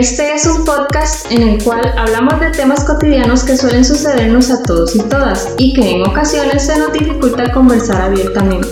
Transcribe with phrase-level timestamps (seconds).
[0.00, 4.62] Este es un podcast en el cual hablamos de temas cotidianos que suelen sucedernos a
[4.62, 8.66] todos y todas y que en ocasiones se nos dificulta conversar abiertamente.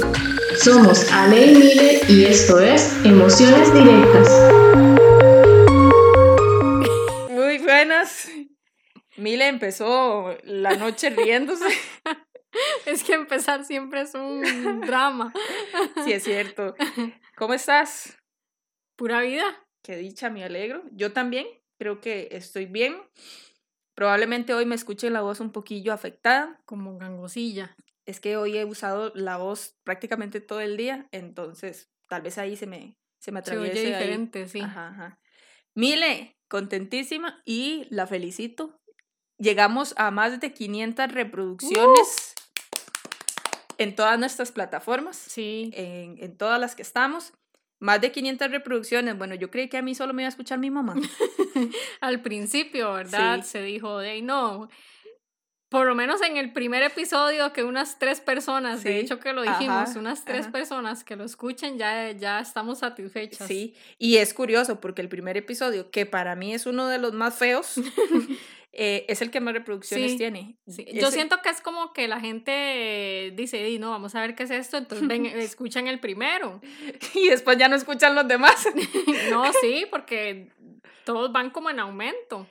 [0.57, 4.31] Somos Ale y Mile y esto es Emociones Directas.
[7.31, 8.31] Muy buenas.
[9.19, 11.69] Mile empezó la noche riéndose.
[12.87, 15.35] Es que empezar siempre es un drama.
[16.07, 16.75] Sí, es cierto.
[17.37, 18.17] ¿Cómo estás?
[18.97, 19.68] Pura vida.
[19.89, 20.83] Qué dicha, me alegro.
[20.93, 21.47] Yo también
[21.79, 22.95] creo que estoy bien.
[23.95, 26.61] Probablemente hoy me escuche la voz un poquillo afectada.
[26.67, 27.75] Como gangosilla.
[28.05, 32.55] Es que hoy he usado la voz prácticamente todo el día, entonces tal vez ahí
[32.55, 33.81] se me, se me Se atraviese.
[33.81, 33.93] oye ahí.
[33.95, 34.61] diferente, sí.
[34.61, 35.19] Ajá, ajá.
[35.75, 38.79] Mile, contentísima y la felicito.
[39.39, 42.35] Llegamos a más de 500 reproducciones
[43.79, 45.71] en todas nuestras plataformas, Sí.
[45.73, 47.33] en, en todas las que estamos.
[47.81, 49.17] Más de 500 reproducciones.
[49.17, 50.95] Bueno, yo creí que a mí solo me iba a escuchar mi mamá.
[52.01, 53.43] Al principio, ¿verdad?
[53.43, 53.51] Sí.
[53.51, 54.69] Se dijo, de ahí no.
[55.69, 59.35] Por lo menos en el primer episodio, que unas tres personas, de Sí, hecho que
[59.35, 60.53] lo dijimos, ajá, unas tres ajá.
[60.53, 63.47] personas que lo escuchen, ya, ya estamos satisfechas.
[63.47, 67.13] Sí, y es curioso porque el primer episodio, que para mí es uno de los
[67.13, 67.75] más feos,
[68.73, 70.57] eh, es el que más reproducciones Sí, tiene.
[70.67, 74.35] Sí, Yo siento que es como que la gente dice, "Di, no, vamos a ver
[74.35, 76.61] qué es esto, entonces ven, escuchan el primero.
[77.15, 78.69] Y después ya no escuchan los demás.
[79.31, 80.49] No, sí, porque
[81.05, 82.47] todos van como en aumento.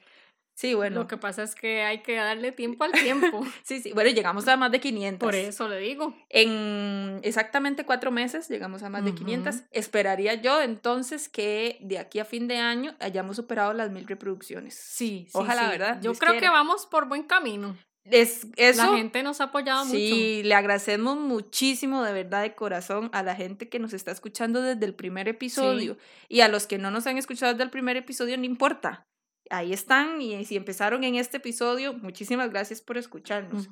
[0.57, 1.01] Sí, bueno.
[1.01, 3.45] Lo que pasa es que hay que darle tiempo al tiempo.
[3.63, 3.91] Sí, sí.
[3.93, 5.23] Bueno, llegamos a más de 500.
[5.23, 6.15] Por eso le digo.
[6.29, 9.55] En exactamente cuatro meses llegamos a más de 500.
[9.55, 9.65] Ujú.
[9.71, 14.73] Esperaría yo entonces que de aquí a fin de año hayamos superado las mil reproducciones.
[14.73, 15.37] Sí, sí.
[15.37, 15.69] Ojalá, sí.
[15.69, 15.95] ¿verdad?
[15.97, 17.77] Yo Dios creo que vamos por buen camino.
[18.05, 23.09] Es, eso, La gente nos ha apoyado Sí, le agradecemos muchísimo de verdad de corazón
[23.13, 25.97] a la gente que nos está escuchando desde el primer episodio
[26.29, 29.05] y a los que no nos han escuchado desde el primer episodio, no importa.
[29.49, 33.67] Ahí están y si empezaron en este episodio, muchísimas gracias por escucharnos.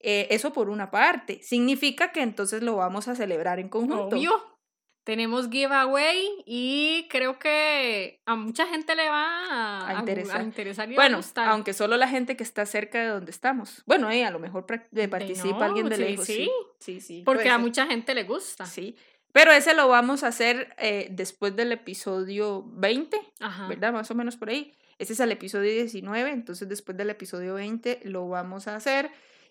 [0.00, 1.40] Eh, eso por una parte.
[1.42, 4.16] Significa que entonces lo vamos a celebrar en conjunto.
[4.16, 4.58] Obvio.
[5.04, 10.40] Tenemos giveaway y creo que a mucha gente le va a, A interesar.
[10.40, 11.48] a interesar y a Bueno, gustar.
[11.48, 13.82] aunque solo la gente que está cerca de donde estamos.
[13.86, 16.26] Bueno, eh, a lo mejor de participa no, alguien de sí, lejos.
[16.26, 16.50] sí.
[16.78, 17.22] sí, sí.
[17.24, 18.66] Porque a mucha gente le gusta.
[18.66, 18.96] Sí.
[19.32, 23.66] Pero ese lo vamos a hacer eh, después del episodio 20, Ajá.
[23.66, 23.94] ¿verdad?
[23.94, 24.74] Más o menos por ahí.
[24.98, 29.10] Este es el episodio 19, entonces después del episodio 20 lo vamos a hacer.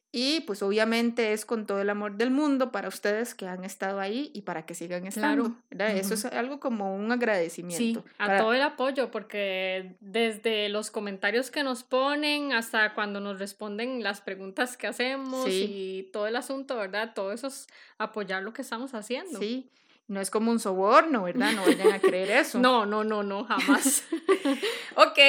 [0.10, 4.00] Y pues obviamente es con todo el amor del mundo para ustedes que han estado
[4.00, 5.58] ahí y para que sigan estando.
[5.70, 5.94] Claro.
[6.00, 8.06] Eso es algo como un Sí, agradecimiento.
[8.18, 13.38] a para- todo el apoyo, porque desde los comentarios que nos ponen hasta cuando nos
[13.38, 15.66] responden las preguntas que hacemos Sí.
[15.70, 17.12] y todo el asunto, ¿verdad?
[17.14, 19.40] Todo eso es apoyar lo que estamos haciendo.
[19.40, 19.70] Sí,
[20.08, 21.52] no es como un soborno, ¿verdad?
[21.52, 22.60] No vayan a creer eso.
[22.60, 24.04] No, no, no, no, jamás.
[24.96, 25.20] Ok,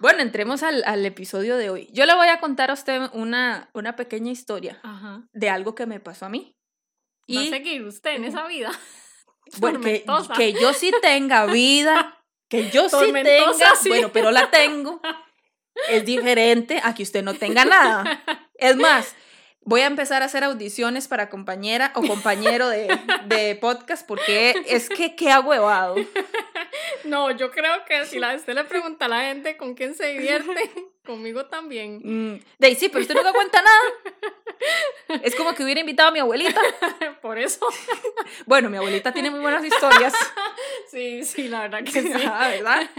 [0.00, 1.88] bueno, entremos al, al episodio de hoy.
[1.92, 5.22] Yo le voy a contar a usted una, una pequeña historia Ajá.
[5.32, 6.56] de algo que me pasó a mí.
[7.34, 8.70] ¿Va a seguir usted en esa vida?
[9.58, 12.18] bueno, que, yo sí tenga vida,
[12.48, 13.88] que yo sí tenga, sí.
[13.88, 15.00] bueno, pero la tengo,
[15.88, 18.24] es diferente a que usted no tenga nada.
[18.56, 19.14] Es más,
[19.64, 22.88] voy a empezar a hacer audiciones para compañera o compañero de,
[23.26, 25.96] de podcast porque es que qué huevado.
[27.04, 30.06] No, yo creo que si la, usted le pregunta a la gente con quién se
[30.08, 30.70] divierte,
[31.06, 32.00] conmigo también.
[32.02, 35.20] Mm, de sí, pero usted nunca cuenta nada.
[35.22, 36.60] Es como que hubiera invitado a mi abuelita.
[37.20, 37.66] Por eso.
[38.46, 40.14] Bueno, mi abuelita tiene muy buenas historias.
[40.90, 42.12] Sí, sí, la verdad que sí.
[42.26, 42.90] Ah, ¿verdad?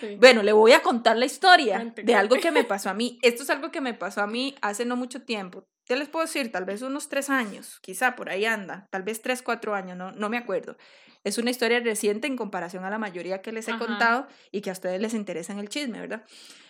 [0.00, 0.16] Sí.
[0.18, 3.18] Bueno, le voy a contar la historia de algo que me pasó a mí.
[3.22, 5.64] Esto es algo que me pasó a mí hace no mucho tiempo.
[5.84, 6.52] ¿Qué les puedo decir?
[6.52, 8.86] Tal vez unos tres años, quizá por ahí anda.
[8.90, 10.76] Tal vez tres, cuatro años, no, no me acuerdo.
[11.24, 13.86] Es una historia reciente en comparación a la mayoría que les he Ajá.
[13.86, 16.24] contado y que a ustedes les interesa en el chisme, ¿verdad?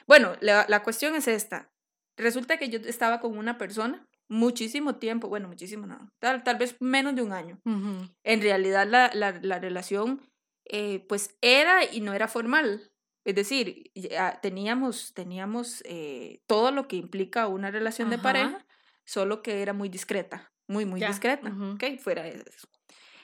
[0.06, 1.70] Bueno, la, la cuestión es esta.
[2.16, 6.76] Resulta que yo estaba con una persona muchísimo tiempo, bueno, muchísimo no, tal, tal vez
[6.80, 7.60] menos de un año.
[7.64, 8.08] Ujú.
[8.24, 10.22] En realidad la, la, la relación
[10.64, 12.92] eh, pues era y no era formal.
[13.24, 18.22] Es decir, ya teníamos, teníamos eh, todo lo que implica una relación de Ajá.
[18.22, 18.66] pareja,
[19.06, 21.72] solo que era muy discreta, muy, muy Ya, discreta, ujú.
[21.74, 21.98] ¿ok?
[22.00, 22.68] Fuera de eso.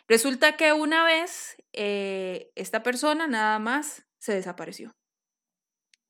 [0.09, 4.91] Resulta que una vez eh, esta persona nada más se desapareció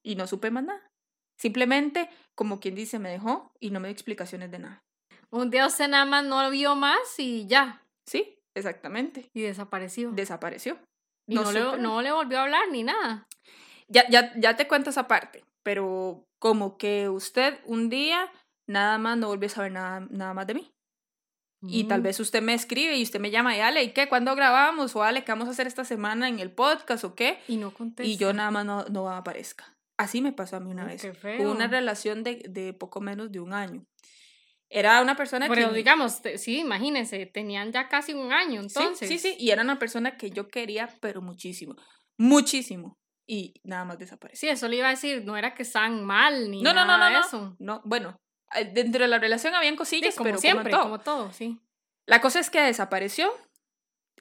[0.03, 0.87] y no supe más nada.
[1.37, 4.83] Simplemente, como quien dice, me dejó y no me dio explicaciones de nada.
[5.31, 7.83] Un día usted nada más no vio más y ya.
[8.07, 9.29] Sí, exactamente.
[9.35, 10.11] Y desapareció.
[10.13, 10.79] Desapareció.
[11.29, 13.27] y no no, le, no le volvió a hablar ni nada.
[13.89, 18.31] Ya, ya, ya te cuento esa parte, pero como que usted un día
[18.69, 20.71] nada más no volvió a saber nada, nada más de mí.
[21.63, 22.05] Y tal Mm.
[22.05, 24.09] vez usted me escribe y usted me llama y Ale, ¿y qué?
[24.09, 24.95] ¿Cuándo grabamos?
[24.95, 27.41] O Ale, ¿qué vamos a hacer esta semana en el podcast o qué?
[27.49, 28.09] Y no contesta.
[28.09, 29.75] Y yo nada más no, no aparezca.
[29.99, 31.19] Así me pasó a mí una Ay, vez.
[31.21, 33.85] qué una relación de, de poco menos de un año.
[34.71, 35.77] Era una persona Pero que...
[35.79, 39.09] digamos, te- sí, imagínense, tenían ya casi un año, Sí, entonces.
[39.09, 41.75] Sí, sí, y era una persona que yo quería, pero muchísimo.
[42.19, 42.99] Muchísimo.
[43.27, 44.39] Y nada más desapareció.
[44.49, 46.87] Sí, eso le iba a decir, no era que estaban mal ni No, no, no,
[46.99, 47.27] nada no, de no.
[47.27, 47.57] eso.
[47.59, 48.17] No, bueno,
[48.73, 51.25] dentro de la relación habían Sí, cosillas, como pero siempre, como en como todo.
[51.27, 51.59] todo, sí.
[52.07, 53.31] La cosa es que desapareció.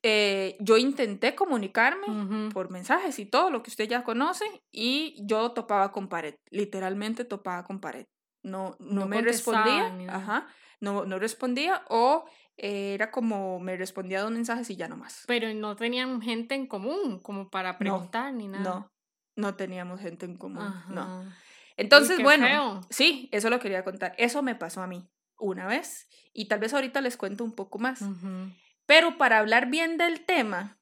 [0.03, 2.50] Eh, yo intenté comunicarme Ujú.
[2.50, 7.25] por mensajes y todo lo que usted ya conoce y yo topaba con pared, literalmente
[7.25, 8.06] topaba con pared.
[8.44, 10.47] No, no, No me respondía, ni ajá,
[10.80, 12.25] no, no respondía o
[12.57, 15.23] eh, era como me respondía dos mensajes y ya no más.
[15.27, 18.63] Pero no tenían gente en común, como para preguntar ni nada.
[18.63, 18.91] No,
[19.35, 21.33] no teníamos gente en común, no.
[21.77, 22.81] Entonces, bueno, feo.
[22.89, 24.13] sí, eso lo quería contar.
[24.18, 25.07] Eso me pasó a mí
[25.38, 28.01] una vez y tal vez ahorita les cuento un poco más.
[28.85, 30.77] Pero para hablar bien del tema,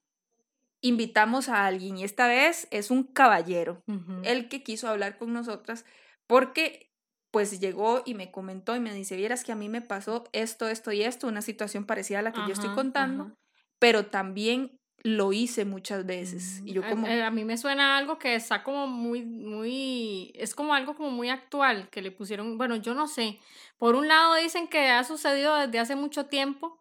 [0.81, 3.83] invitamos a alguien y esta vez es un caballero,
[4.23, 5.85] el que quiso hablar con nosotras
[6.27, 6.91] porque
[7.31, 10.69] pues llegó y me comentó y me dice, vieras que a mí me pasó esto,
[10.69, 13.35] esto y esto, una situación parecida a la que yo estoy contando,
[13.77, 16.63] pero también lo hice muchas veces.
[16.65, 19.23] Y yo Mm, a- como, eh, A, mí me suena algo que está como muy,
[19.23, 23.39] muy, es como algo como muy actual, que le pusieron, bueno, yo no sé.
[23.77, 26.79] Por un lado dicen que ha sucedido desde hace mucho tiempo,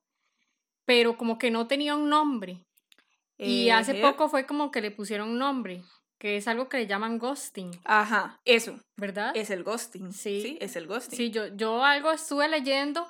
[0.87, 2.65] pero como que no tenía un nombre.
[3.37, 5.83] Y hace eh, poco fue como que le pusieron un nombre,
[6.19, 9.33] que es algo que le llaman ghosting, Ajá, eso, ¿verdad?
[9.37, 10.13] es el ghosting.
[10.15, 10.41] Sí.
[10.41, 11.17] Sí, es el ghosting.
[11.19, 13.07] Sí, yo, yo algo estuve leyendo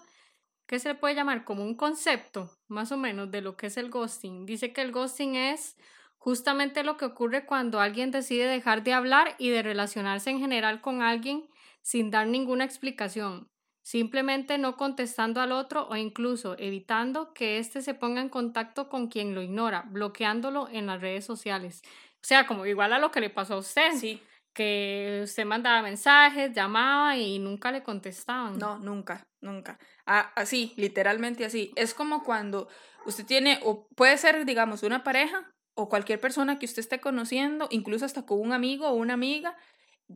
[0.67, 3.77] que se le puede llamar como un concepto, más o menos, de lo que es
[3.79, 4.45] el ghosting.
[4.45, 5.77] Dice que el ghosting es
[6.19, 10.81] justamente lo que ocurre cuando alguien decide dejar de hablar y de relacionarse en general
[10.81, 11.49] con alguien
[11.83, 13.51] sin dar ninguna explicación,
[13.83, 19.09] simplemente no contestando al otro o incluso evitando que éste se ponga en contacto con
[19.09, 21.83] quien lo ignora, bloqueándolo en las redes sociales.
[22.15, 24.23] O sea, como igual a lo que le pasó a usted Sí,
[24.55, 28.57] que usted mandaba mensajes, llamaba y nunca le contestaban.
[28.59, 29.79] No, nunca, nunca.
[30.07, 31.73] Ah, así, literalmente así.
[31.77, 32.69] Es como cuando
[33.05, 37.67] usted tiene, o puede ser, digamos, una pareja o cualquier persona que usted esté conociendo,
[37.71, 39.57] incluso hasta con un amigo o una amiga,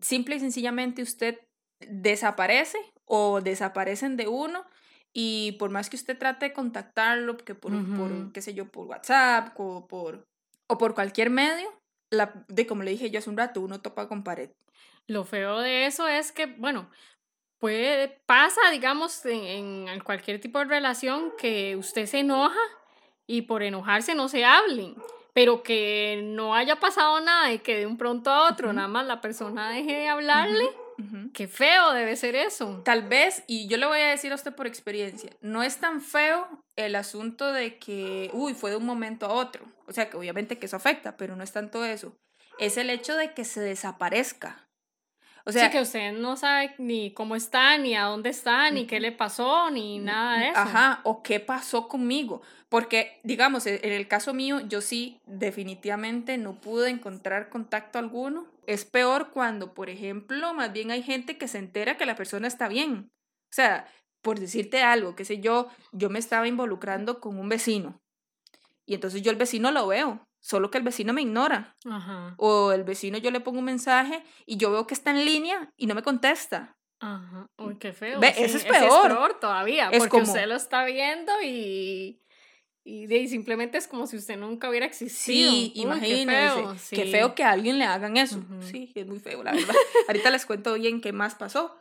[0.01, 1.41] simple y sencillamente usted
[1.81, 4.65] desaparece o desaparecen de uno
[5.13, 8.87] y por más que usted trate de contactarlo, que por, por qué sé yo, por
[8.87, 10.29] WhatsApp o por,
[10.69, 11.69] o por cualquier medio,
[12.11, 14.51] la, de como le dije yo hace un rato, uno topa con pared.
[15.07, 16.91] Lo feo de eso es que, bueno,
[17.59, 22.59] puede, pasa, digamos, en, en cualquier tipo de relación que usted se enoja
[23.27, 24.97] y por enojarse no se hablen,
[25.33, 28.77] pero que no haya pasado nada y que de un pronto a otro Ujú.
[28.77, 30.65] nada más la persona deje de hablarle.
[30.99, 31.31] Ujú.
[31.33, 32.83] Qué feo debe ser eso.
[32.85, 36.01] Tal vez, y yo le voy a decir a usted por experiencia, no es tan
[36.01, 39.65] feo el asunto de que, uy, fue de un momento a otro.
[39.89, 42.17] O sea, que obviamente que eso afecta, pero no es tanto eso.
[42.59, 44.69] Es el hecho de que se desaparezca.
[45.45, 48.87] O sea, sí, que usted no sabe ni cómo está, ni a dónde está, ni
[48.87, 50.59] qué le pasó, ni nada de eso.
[50.61, 52.43] Ajá, o qué pasó conmigo.
[52.69, 58.47] Porque, digamos, e- en el caso mío, yo sí definitivamente no pude encontrar contacto alguno.
[58.67, 62.47] Es peor cuando, por ejemplo, más bien hay gente que se entera que la persona
[62.47, 63.11] está bien.
[63.51, 63.89] O sea,
[64.21, 68.03] por decirte algo, qué sé yo, yo me estaba involucrando con un vecino.
[68.89, 71.77] Y entonces yo el vecino lo veo, solo que el vecino me ignora.
[71.85, 72.35] Ajá.
[72.39, 75.71] O el vecino yo le pongo un mensaje y yo veo que está en línea
[75.77, 76.75] y no me contesta.
[77.01, 77.47] Ajá.
[77.59, 78.19] Uy, qué feo.
[78.19, 79.39] Ve, sí, ese es ese peor.
[79.41, 82.23] todavía, Es porque como- usted lo está viendo y,
[82.83, 85.51] y, de- simplemente es como si usted nunca hubiera existido.
[85.51, 86.25] Sí, Uy, imagínense.
[86.25, 87.11] Qué feo, Qué sí.
[87.13, 88.43] feo que a alguien le hagan eso.
[88.63, 89.75] Sí, es muy feo, la verdad.
[90.09, 91.77] Ahorita les cuento bien qué más pasó.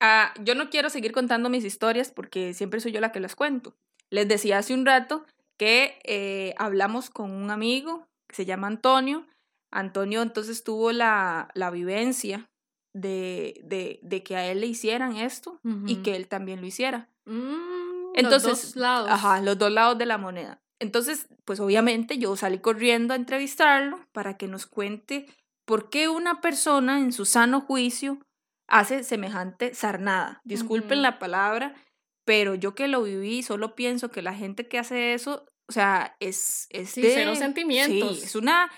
[0.00, 3.36] Ah, yo no quiero seguir contando mis historias porque siempre soy yo la que las
[3.36, 3.76] cuento.
[4.10, 5.24] Les decía hace un rato
[5.60, 9.26] que eh, hablamos con un amigo que se llama Antonio.
[9.70, 12.48] Antonio entonces tuvo la, la vivencia
[12.94, 17.10] de, de, de que a él le hicieran esto y que él también lo hiciera.
[17.26, 19.10] Mm, Entonces, los dos lados.
[19.10, 20.62] Ajá, los dos lados de la moneda.
[20.78, 25.26] Entonces, pues obviamente yo salí corriendo a entrevistarlo para que nos cuente
[25.66, 28.18] por qué una persona en su sano juicio
[28.66, 30.40] hace semejante sarnada.
[30.44, 31.74] Disculpen la palabra,
[32.30, 36.14] pero yo que lo viví solo pienso que la gente que hace eso, o sea,
[36.20, 36.68] es...
[36.70, 38.18] es Sí, de- cero sentimientos.
[38.20, 38.70] Sí, es una...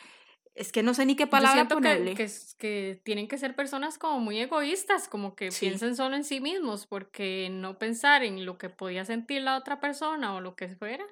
[0.55, 2.15] Es que no sé ni qué palabra siento ponerle.
[2.15, 5.67] que tienen que ser personas como muy egoístas, como que Sí.
[5.67, 9.81] piensen solo en sí mismos, porque no pensar en lo que podía sentir la otra
[9.81, 11.05] persona o lo que fuera.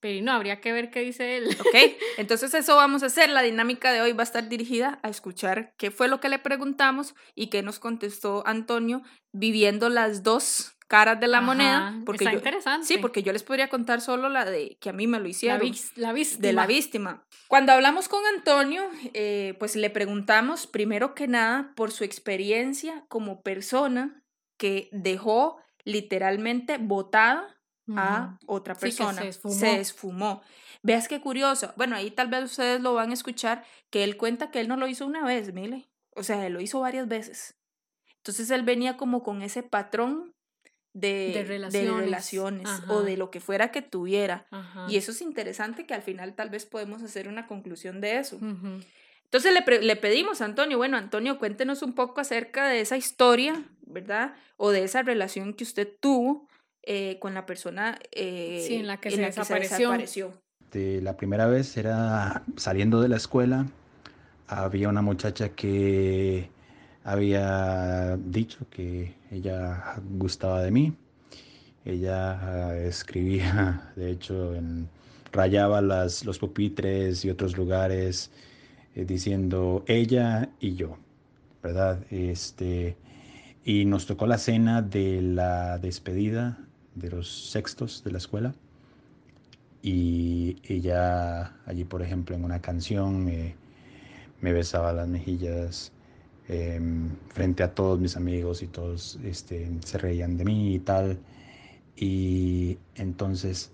[0.00, 1.48] Pero no, habría que ver qué dice él.
[1.60, 1.74] ¿Ok?
[2.16, 3.28] Entonces eso vamos a hacer.
[3.28, 6.38] La dinámica de hoy va a estar dirigida a escuchar qué fue lo que le
[6.38, 9.02] preguntamos y qué nos contestó Antonio,
[9.32, 11.94] viviendo las dos caras de la moneda.
[12.04, 12.86] Porque está interesante.
[12.86, 15.58] Sí, porque yo les podría contar solo la de que a mí me lo hicieron.
[15.96, 16.40] La, víctima.
[16.40, 17.26] De la víctima.
[17.48, 23.42] Cuando hablamos con Antonio, eh, pues le preguntamos primero que nada por su experiencia como
[23.42, 24.22] persona
[24.56, 27.56] que dejó literalmente botada
[27.94, 29.22] a otra persona.
[29.22, 29.54] se, esfumó.
[29.54, 30.42] se esfumó.
[30.82, 31.72] Veas qué curioso.
[31.76, 34.76] Bueno, ahí tal vez ustedes lo van a escuchar, que él cuenta que él no
[34.76, 35.88] lo hizo una vez, mire.
[36.10, 37.56] O sea, él lo hizo varias veces.
[38.18, 40.35] Entonces él venía como con ese patrón
[40.96, 44.46] de, relaciones, o de lo que fuera que tuviera.
[44.88, 48.38] Y eso es interesante que al final tal vez podemos hacer una conclusión de eso.
[49.24, 53.64] Entonces le, le, pedimos a Antonio, bueno, Antonio, cuéntenos un poco acerca de esa historia,
[53.84, 54.34] ¿verdad?
[54.56, 56.48] O de esa relación que usted tuvo
[56.82, 60.32] eh, con la persona eh, en la que, se, desapareció.
[60.72, 63.66] la primera vez era saliendo de la escuela,
[64.46, 66.48] había una muchacha que
[67.06, 70.92] había dicho que ella gustaba de mí.
[71.84, 74.88] Ella ah, escribía, de hecho, en,
[75.30, 78.32] rayaba las, los pupitres y otros lugares
[78.96, 80.98] eh, diciendo ella y yo,
[81.62, 82.00] ¿verdad?
[82.10, 82.96] Este,
[83.64, 86.58] y nos tocó la cena de la despedida
[86.96, 88.52] de los sextos de la escuela.
[89.80, 93.54] Y ella allí, por ejemplo, en una canción me
[94.52, 95.92] besaba las mejillas
[96.48, 101.18] Em, frente a todos mis amigos y todos este, se reían de mí y tal.
[101.96, 103.72] Y entonces,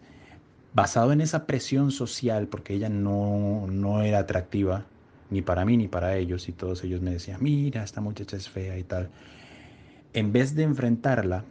[0.72, 4.86] basado en esa presión social, porque ella no, no era atractiva,
[5.30, 8.48] ni para mí ni para ellos, y todos ellos me decían, mira, esta muchacha es
[8.48, 9.10] fea y tal,
[10.14, 11.44] en vez de enfrentarla,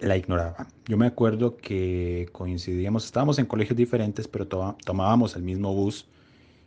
[0.00, 0.66] la ignoraba.
[0.86, 4.46] Yo me acuerdo que coincidíamos, estábamos en colegios diferentes, pero
[4.84, 6.08] tomábamos el mismo bus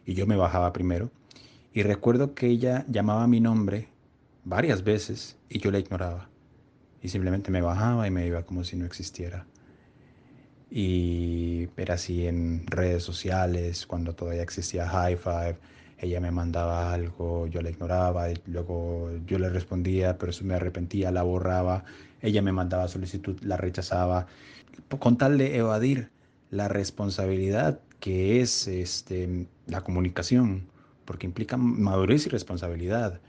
[0.05, 1.12] y yo me bajaba primero.
[1.75, 3.89] Y recuerdo que ella llamaba mi nombre
[4.46, 6.29] varias veces y yo la ignoraba.
[7.01, 9.46] Y simplemente me bajaba y me iba como si no existiera.
[10.72, 15.58] Y era así en redes sociales, cuando todavía existía High Five,
[15.98, 20.53] ella me mandaba algo, yo la ignoraba, y luego yo le respondía, pero eso me
[20.53, 21.84] arrepentía, la borraba,
[22.22, 24.27] ella me mandaba solicitud, la rechazaba,
[24.98, 26.10] con tal de evadir
[26.51, 30.74] la responsabilidad que es este, la comunicación
[31.05, 33.19] porque implica madurez y responsabilidad.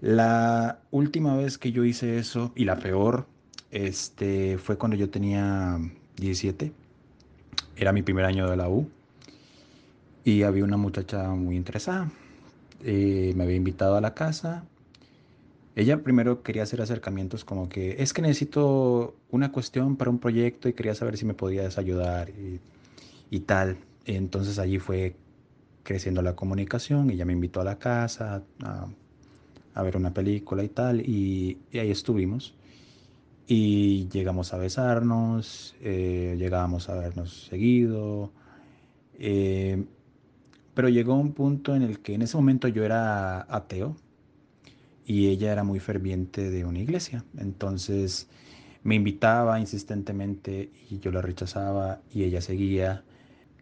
[0.00, 3.26] La última vez que yo hice eso, y la peor,
[3.70, 5.78] este, fue cuando yo tenía
[6.16, 6.72] 17.
[7.76, 8.88] Era mi primer año de la U.
[10.24, 12.10] Y había una muchacha muy interesada.
[12.84, 14.64] Eh, me había invitado a la casa.
[15.74, 20.68] Ella primero quería hacer acercamientos como que es que necesito una cuestión para un proyecto
[20.68, 22.60] y quería saber si me podías ayudar y,
[23.30, 23.78] y tal.
[24.04, 25.14] Entonces allí fue
[25.88, 27.08] creciendo la comunicación.
[27.08, 31.90] y Ella me invitó a la casa a, ver una película y tal, y, ahí
[31.90, 32.54] estuvimos.
[33.46, 38.30] Y llegamos a besarnos, eh, llegábamos a vernos seguido.
[39.18, 39.82] Eh,
[40.74, 43.96] pero llegó un punto en el que en ese momento yo era ateo
[45.06, 47.24] y ella era muy ferviente de una iglesia.
[47.38, 48.28] Entonces
[48.82, 53.04] me invitaba insistentemente y yo la rechazaba y ella seguía.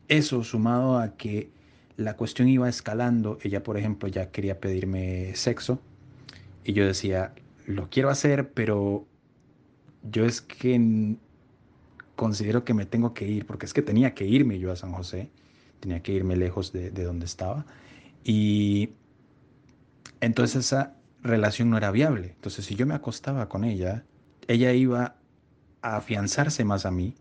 [0.09, 1.56] Eso sumado a que
[1.97, 3.39] la cuestión iba escalando.
[3.43, 5.81] Ella, por ejemplo, ya quería pedirme sexo
[6.65, 7.33] y yo decía,
[7.67, 9.07] lo quiero hacer, pero
[10.03, 11.17] yo es que
[12.15, 14.93] considero que me tengo que ir, porque es que tenía que irme yo a San
[14.93, 15.31] José,
[15.81, 17.67] tenía que irme lejos de, donde estaba.
[18.25, 18.91] Y
[20.21, 22.33] entonces esa relación no era viable.
[22.35, 24.05] Entonces si yo me acostaba con ella,
[24.49, 25.17] ella iba
[25.83, 27.15] a afianzarse más a mí,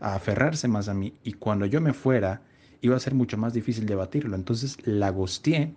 [0.00, 2.42] a aferrarse más a mí, y cuando yo me fuera,
[2.80, 4.34] iba a ser mucho más difícil debatirlo.
[4.36, 5.74] Entonces la gosteé,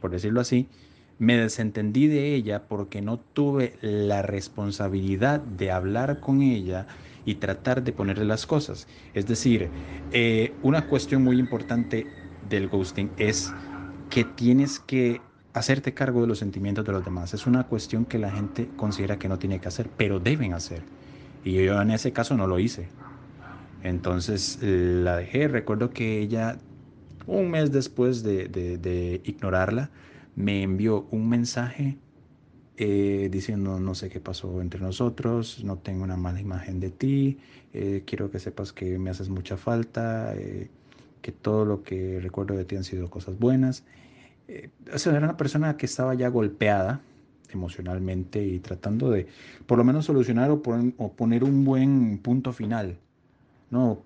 [0.00, 0.68] por decirlo así,
[1.18, 6.86] me desentendí de ella porque no tuve la responsabilidad de hablar con ella
[7.24, 8.86] y tratar de ponerle las cosas.
[9.14, 9.70] Es decir,
[10.12, 12.06] eh, una cuestión muy importante
[12.48, 13.52] del ghosting es
[14.10, 15.20] que tienes que
[15.52, 17.32] hacerte cargo de los sentimientos de los demás.
[17.32, 20.82] Es una cuestión que la gente considera que no tiene que hacer, pero deben hacer.
[21.44, 22.88] Y yo en ese caso no lo hice.
[23.86, 25.46] Entonces la dejé.
[25.46, 26.58] Recuerdo que ella,
[27.26, 29.90] un mes después de, ignorarla,
[30.34, 31.96] me envió un mensaje
[32.78, 37.38] eh, diciendo no sé qué pasó entre nosotros, no tengo una mala imagen de ti,
[37.72, 40.68] eh, quiero que sepas que me haces mucha falta, eh,
[41.22, 43.84] que todo lo que recuerdo de ti han sido cosas buenas.
[44.92, 47.00] o sea, era una persona que estaba ya golpeada
[47.50, 49.28] emocionalmente y tratando de
[49.66, 52.98] por lo menos solucionar o poner un buen punto final
[53.70, 54.02] no,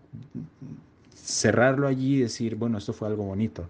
[1.14, 3.68] cerrarlo allí y decir, bueno, esto fue algo bonito.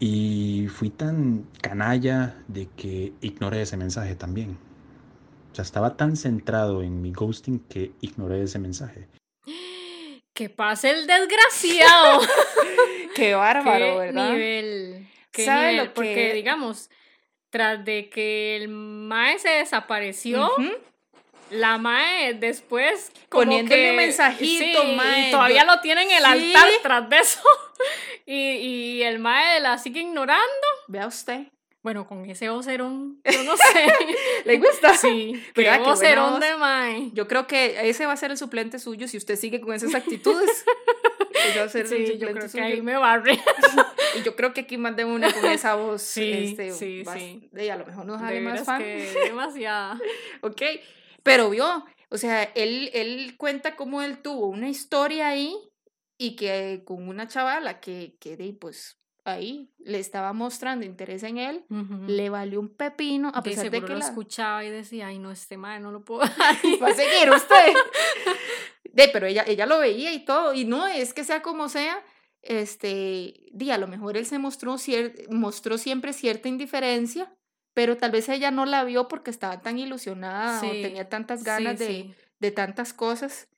[0.00, 4.56] Y fui tan canalla de que ignoré ese mensaje también.
[5.50, 9.08] O sea, estaba tan centrado en mi ghosting que ignoré ese mensaje.
[10.34, 12.20] Que pase el desgraciado.
[13.16, 14.30] Qué bárbaro, ¿Qué ¿verdad?
[14.30, 15.08] nivel?
[15.32, 15.86] ¿Qué ¿Sabe nivel?
[15.88, 16.90] lo Porque, que- digamos,
[17.50, 20.48] tras de que el mae se desapareció.
[21.50, 26.10] La mae después como Poniéndole que- un mensajito, sí, mae, y todavía yo- lo tienen
[26.10, 26.52] en el Sí.
[26.54, 27.40] altar tras de eso.
[28.26, 30.66] y, y el mae la sigue ignorando.
[30.88, 31.46] Vea usted.
[31.80, 33.86] Bueno, con ese vocerón, yo no sé.
[34.44, 34.94] ¿Le gusta?
[34.96, 35.78] sí, qué ¿Verdad?
[35.78, 36.40] Qué vocerón voz.
[36.40, 37.10] de mae.
[37.14, 39.94] Yo creo que ese va a ser el suplente suyo si usted sigue con esas
[39.94, 40.64] actitudes.
[41.56, 42.64] Va a ser el Sí, yo suplente creo que suyo.
[42.64, 43.38] ahí me barre.
[44.18, 46.02] Y yo creo que aquí más de una con esa voz.
[46.02, 47.48] Sí, este, sí, bas- sí.
[47.52, 48.82] de- a lo mejor nos haré más fan.
[48.82, 49.98] que demasiada.
[50.42, 50.60] Ok.
[51.28, 55.54] Pero vio, o sea, él, él cuenta cómo él tuvo una historia ahí
[56.16, 61.36] y que con una chavala que, que de, pues ahí le estaba mostrando interés en
[61.36, 62.04] él, Ujú.
[62.06, 64.04] le valió un pepino a De pesar de seguro que lo la...
[64.06, 66.20] escuchaba y decía, ay, no, este mae no lo puedo
[66.82, 67.74] va a seguir usted.
[68.92, 72.02] De, pero ella, ella lo veía y todo, y no es que sea como sea,
[72.40, 77.32] este, di, a lo mejor él se mostró, cier- mostró siempre cierta indiferencia,
[77.78, 81.46] pero tal vez ella no la vio porque estaba tan ilusionada o tenía tantas Sí,
[81.46, 82.14] ganas de, sí.
[82.40, 83.48] de tantas cosas,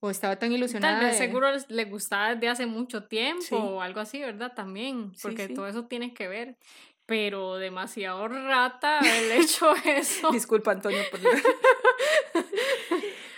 [0.00, 0.96] o estaba tan ilusionada.
[0.98, 4.52] Tal vez de- seguro le gustaba desde hace mucho tiempo o algo así, ¿verdad?
[4.54, 6.58] También, porque todo eso tiene que ver.
[7.06, 10.30] Pero demasiado rata el hecho eso.
[10.30, 11.00] Disculpa, Antonio.
[11.10, 11.20] por-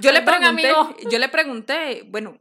[0.00, 0.97] yo le Perdón, pregunté, amigo.
[1.11, 2.40] yo le pregunté, bueno,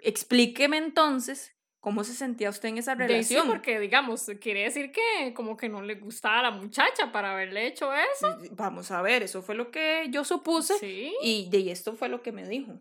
[0.00, 1.54] explíqueme entonces
[1.88, 3.46] cómo se sentía usted en esa De sí, relación.
[3.48, 7.66] porque digamos, quiere decir que como que no le gustaba a la muchacha para haberle
[7.66, 8.36] hecho eso.
[8.50, 11.14] Vamos a ver, eso fue lo que yo supuse Sí.
[11.22, 12.74] y de esto fue lo que me dijo.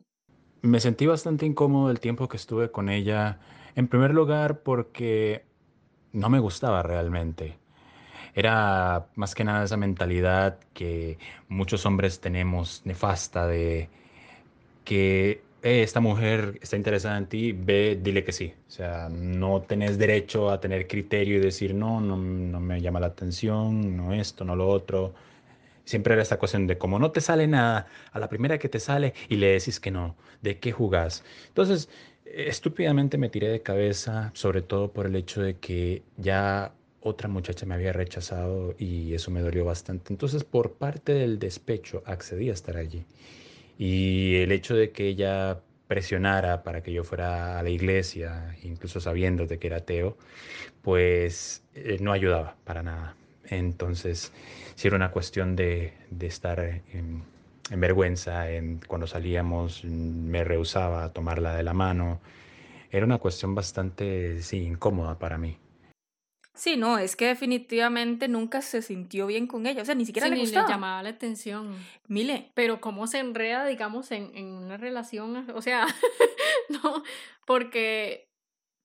[0.61, 3.39] Me sentí bastante incómodo el tiempo que estuve con ella.
[3.75, 5.45] En primer lugar, porque
[6.11, 7.57] no me gustaba realmente.
[8.33, 13.87] Era más que nada esa mentalidad que muchos hombres tenemos nefasta de
[14.83, 18.53] que "Eh, esta mujer está interesada en ti, ve, dile que sí.
[18.67, 22.99] O sea, no tenés derecho a tener criterio y decir, no, no, no me llama
[22.99, 25.13] la atención, no esto, no lo otro.
[25.85, 28.79] Siempre era esta cuestión de como no te sale nada, a la primera que te
[28.79, 31.23] sale y le decís que no, ¿de qué jugás?
[31.49, 31.89] Entonces,
[32.25, 37.65] estúpidamente me tiré de cabeza, sobre todo por el hecho de que ya otra muchacha
[37.65, 40.13] me había rechazado y eso me dolió bastante.
[40.13, 43.05] Entonces, por parte del despecho, accedí a estar allí.
[43.77, 48.99] Y el hecho de que ella presionara para que yo fuera a la iglesia, incluso
[48.99, 50.17] sabiendo de que era ateo,
[50.81, 53.15] pues eh, no ayudaba para nada.
[53.49, 54.33] Entonces,
[54.75, 57.23] si era una cuestión de, de estar en,
[57.71, 62.19] en vergüenza, en, cuando salíamos mm, me rehusaba a tomarla de la mano.
[62.91, 65.57] Era una cuestión bastante, sí, incómoda para mí.
[66.57, 70.25] Sí, no, es que definitivamente nunca se sintió bien con ella, o sea, ni siquiera
[70.27, 70.67] Sí, le ni gustaba.
[70.67, 71.75] le llamaba la atención.
[72.07, 75.85] Mire, Pero cómo se enreda, digamos, en, en una relación, o sea,
[76.69, 77.03] no,
[77.45, 78.27] porque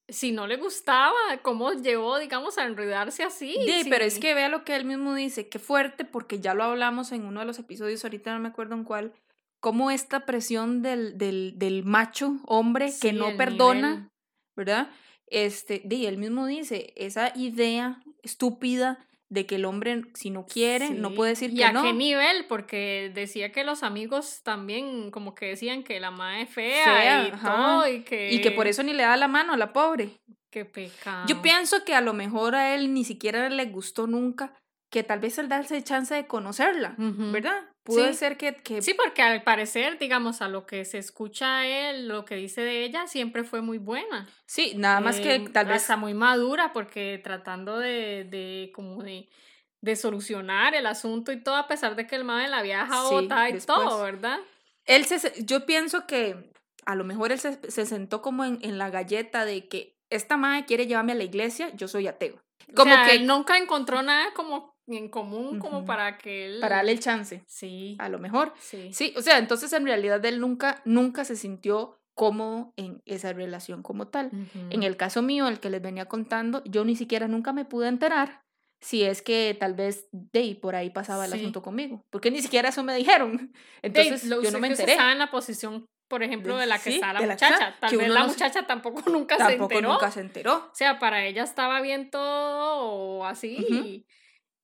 [0.09, 3.55] si no le gustaba, cómo llegó, digamos, a enredarse así.
[3.65, 6.63] Sí, pero es que vea lo que él mismo dice, qué fuerte, porque ya lo
[6.63, 9.13] hablamos en uno de los episodios, ahorita no me acuerdo en cuál,
[9.61, 14.09] cómo esta presión del, del, del macho hombre que no perdona, nivel.
[14.55, 14.89] ¿verdad?
[15.27, 20.91] Este, di, él mismo dice, esa idea estúpida de que el hombre, si no quiere,
[20.91, 21.81] no puede decir ¿Y que a no.
[21.81, 22.45] qué nivel?
[22.47, 27.31] Porque decía que los amigos también como que decían que la madre es fea, y
[27.31, 27.55] ajá.
[27.55, 28.31] todo y que...
[28.31, 30.11] Y que por eso ni le da la mano a la pobre.
[30.51, 31.25] Qué pecado.
[31.27, 34.53] Yo pienso que a lo mejor a él ni siquiera le gustó nunca,
[34.91, 36.93] que tal vez él darse chance de conocerla.
[36.99, 37.72] ¿verdad?
[37.83, 38.19] Puede Sí.
[38.19, 42.23] ser que, que Sí, porque al parecer, digamos, a lo que se escucha él, lo
[42.23, 44.27] que dice de ella, siempre fue muy buena.
[44.45, 49.03] sí, nada más que Eh, tal vez Hasta muy madura, porque tratando de, de como
[49.03, 49.27] de,
[49.81, 53.19] de solucionar el asunto y todo, a pesar de que el madre la había dejado
[53.19, 53.65] Sí, y después.
[53.65, 54.39] todo, ¿verdad?
[54.85, 56.51] él se, se- yo pienso que
[56.85, 60.37] a lo mejor él se, se sentó como en, en la galleta de que esta
[60.37, 62.41] madre quiere llevarme a la iglesia, yo soy ateo.
[62.75, 65.85] Como o sea, que él nunca encontró nada como en común como Ujú.
[65.87, 66.59] para que él...
[66.59, 68.53] para darle el chance, Sí, a lo mejor.
[68.59, 68.91] sí.
[68.93, 73.81] Sí, o sea, entonces en realidad él nunca, nunca se sintió cómodo en esa relación
[73.81, 74.29] como tal.
[74.69, 74.83] En Ujú.
[74.87, 78.41] el caso mío, el que les venía contando, yo ni siquiera nunca me pude enterar
[78.81, 81.39] si es que tal vez ahí por ahí pasaba el Sí.
[81.39, 83.53] asunto conmigo, porque ni siquiera eso me dijeron.
[83.81, 84.91] Entonces lo- yo no me enteré.
[84.91, 87.75] estaba en la posición, por ejemplo, De- la que sí, está la de la muchacha.
[87.79, 89.93] Tal vez la no se- muchacha tampoco nunca se Tampoco enteró.
[89.93, 90.55] nunca se enteró.
[90.71, 93.73] O sea, para ella estaba bien todo así Ujú.
[93.73, 94.05] y,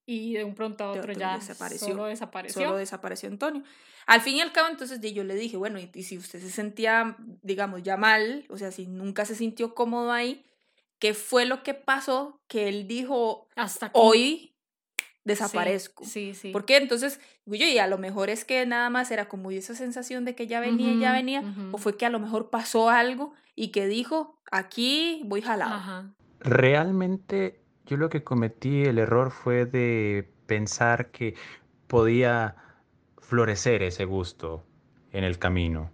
[0.09, 1.87] y de un pronto a De otro otro ya desapareció.
[1.89, 2.61] solo desapareció.
[2.63, 3.63] Solo desapareció Antonio.
[4.07, 6.49] Al fin y al cabo, entonces yo le dije, bueno, y, y si usted se
[6.49, 10.43] sentía, digamos, ya mal, o sea, si nunca se sintió cómodo ahí,
[10.97, 13.93] ¿qué fue lo que pasó que él dijo, Hasta aquí.
[14.01, 14.55] hoy
[15.25, 16.05] desaparezco.
[16.05, 16.51] Sí, sí.
[16.51, 16.77] ¿Por qué?
[16.77, 20.33] Entonces, yo, y a lo mejor es que nada más era como esa sensación de
[20.33, 23.85] que ya venía, ya venía, o fue que a lo mejor pasó algo y que
[23.85, 26.11] dijo, aquí voy jalado.
[26.39, 31.33] Realmente yo lo que cometí el error fue de pensar que
[31.87, 32.55] podía
[33.17, 34.63] florecer ese gusto
[35.11, 35.89] en el camino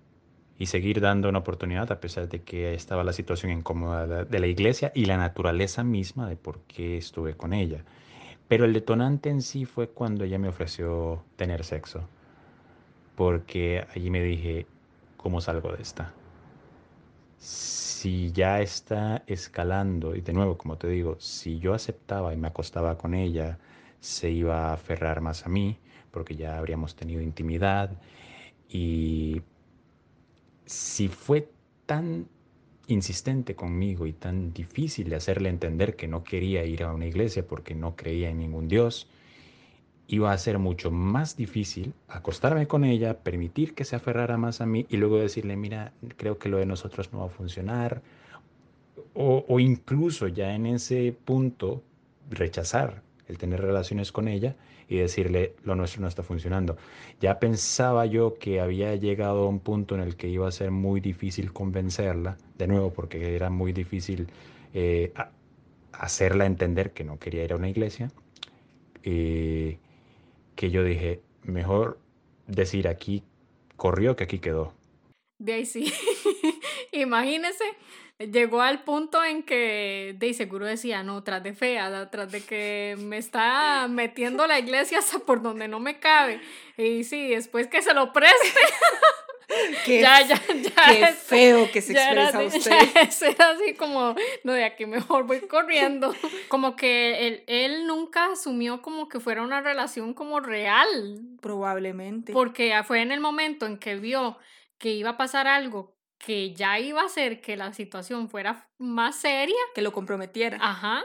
[0.59, 4.47] y seguir dando una oportunidad a pesar de que estaba la situación incómoda de la
[4.47, 7.85] iglesia y la naturaleza misma de por qué estuve con ella.
[8.49, 12.09] Pero el detonante en sí fue cuando ella me ofreció tener sexo,
[13.15, 14.67] porque allí me dije,
[15.15, 16.13] ¿cómo salgo de esta?
[17.37, 22.47] Si ya está escalando, y de nuevo, como te digo, si yo aceptaba y me
[22.47, 23.59] acostaba con ella,
[23.99, 25.77] se iba a aferrar más a mí,
[26.11, 27.91] porque ya habríamos tenido intimidad,
[28.69, 29.41] y
[30.65, 31.49] si fue
[31.85, 32.27] tan
[32.87, 37.47] insistente conmigo y tan difícil de hacerle entender que no quería ir a una iglesia
[37.47, 39.07] porque no creía en ningún Dios,
[40.07, 44.65] iba a ser mucho más difícil acostarme con ella, permitir que se aferrara más a
[44.65, 48.01] mí y luego decirle, mira, creo que lo de nosotros no va a funcionar.
[49.13, 51.81] O, incluso ya en ese punto
[52.29, 54.55] rechazar el tener relaciones con ella
[54.89, 56.77] y decirle lo nuestro no está funcionando.
[57.21, 60.69] Ya pensaba yo que había llegado a un punto en el que iba a ser
[60.71, 64.27] muy difícil convencerla, de nuevo porque era muy difícil
[64.73, 65.13] eh,
[65.93, 68.11] hacerla entender que no quería ir a una iglesia,
[69.03, 69.77] eh,
[70.55, 71.99] que yo dije, mejor
[72.47, 73.23] decir aquí
[73.75, 74.73] corrió que aquí quedó.
[75.39, 75.91] De ahí sí.
[76.91, 77.65] Imagínese
[78.19, 82.95] llegó al punto en que de seguro decía, no, tras de fea, tras de que
[82.99, 86.39] me está metiendo la iglesia hasta por donde no me cabe.
[86.77, 88.59] Y sí, después que se lo preste.
[89.85, 92.71] Qué, ya, ya, ya qué feo que se expresa usted.
[92.71, 96.13] Ya era así como, no, de aquí mejor voy corriendo.
[96.49, 101.21] Como que él, él nunca asumió como que fuera una relación como real.
[101.41, 102.33] Probablemente.
[102.33, 104.37] Porque fue en el momento en que vio
[104.77, 109.15] que iba a pasar algo que ya iba a hacer que la situación fuera más
[109.15, 109.55] seria.
[109.73, 110.57] Que lo comprometiera.
[110.61, 111.03] Ajá.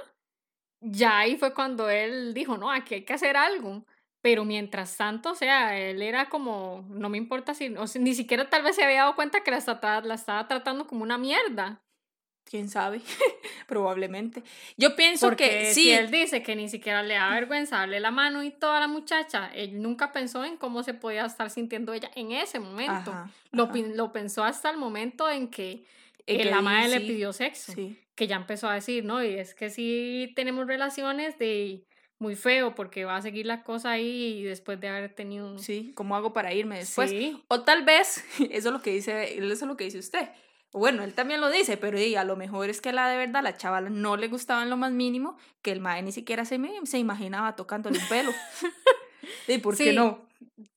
[0.80, 3.84] Ya ahí fue cuando él dijo, no, aquí hay que hacer algo.
[4.22, 8.50] Pero mientras tanto, o sea, él era como, no me importa si, o ni siquiera
[8.50, 11.82] tal vez se había dado cuenta que la estaba, la estaba tratando como una mierda
[12.50, 13.00] quién sabe,
[13.68, 14.42] probablemente.
[14.76, 15.82] Yo pienso que sí.
[15.82, 18.88] Si él dice que ni siquiera le da vergüenza darle la mano y toda la
[18.88, 23.14] muchacha, él nunca pensó en cómo se podía estar sintiendo ella en ese momento.
[23.52, 25.84] Lo, lo, pensó hasta el momento en que,
[26.26, 27.72] la madre le pidió sexo.
[28.16, 31.86] Que ya empezó a decir, no, y es que sí tenemos relaciones de
[32.20, 35.92] muy feo porque va a seguir la cosa ahí y después de haber tenido sí
[35.94, 37.12] cómo hago para irme después
[37.48, 40.28] o tal vez eso es lo que dice eso es lo que dice usted.
[40.72, 43.56] Bueno, él también lo dice, pero a lo mejor es que la de verdad, la
[43.56, 46.98] chavala no le gustaba en lo más mínimo, que el mae ni siquiera se, se
[46.98, 48.30] imaginaba tocando el pelo.
[49.48, 50.26] ¿Y por qué no?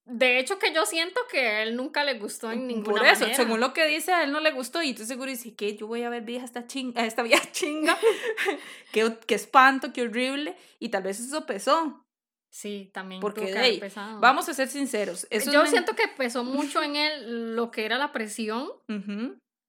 [0.05, 3.21] De hecho, que yo siento que a él nunca le gustó en ninguna Por eso,
[3.21, 3.35] manera.
[3.37, 5.87] según lo que dice, a él no le gustó y tú seguro dices que yo
[5.87, 7.97] voy a ver vieja esta chinga, esta vieja chinga,
[8.91, 12.05] qué, qué espanto, qué horrible, y tal vez eso pesó.
[12.49, 13.21] Sí, también.
[13.21, 13.81] Porque
[14.19, 15.25] vamos a ser sinceros.
[15.51, 18.69] Yo siento que pesó mucho en él lo que era la presión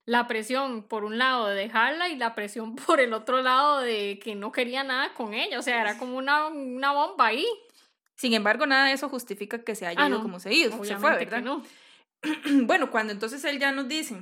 [0.07, 4.19] la presión por un lado de dejarla y la presión por el otro lado de
[4.23, 5.59] que no quería nada con ella.
[5.59, 7.47] O sea, era como una, una bomba ahí.
[8.17, 10.71] Sin embargo, nada de eso justifica que se haya ah, ido como se ido.
[10.85, 11.43] Se fue, ¿verdad?
[11.43, 11.63] No.
[12.63, 14.17] bueno, cuando entonces él ya nos dice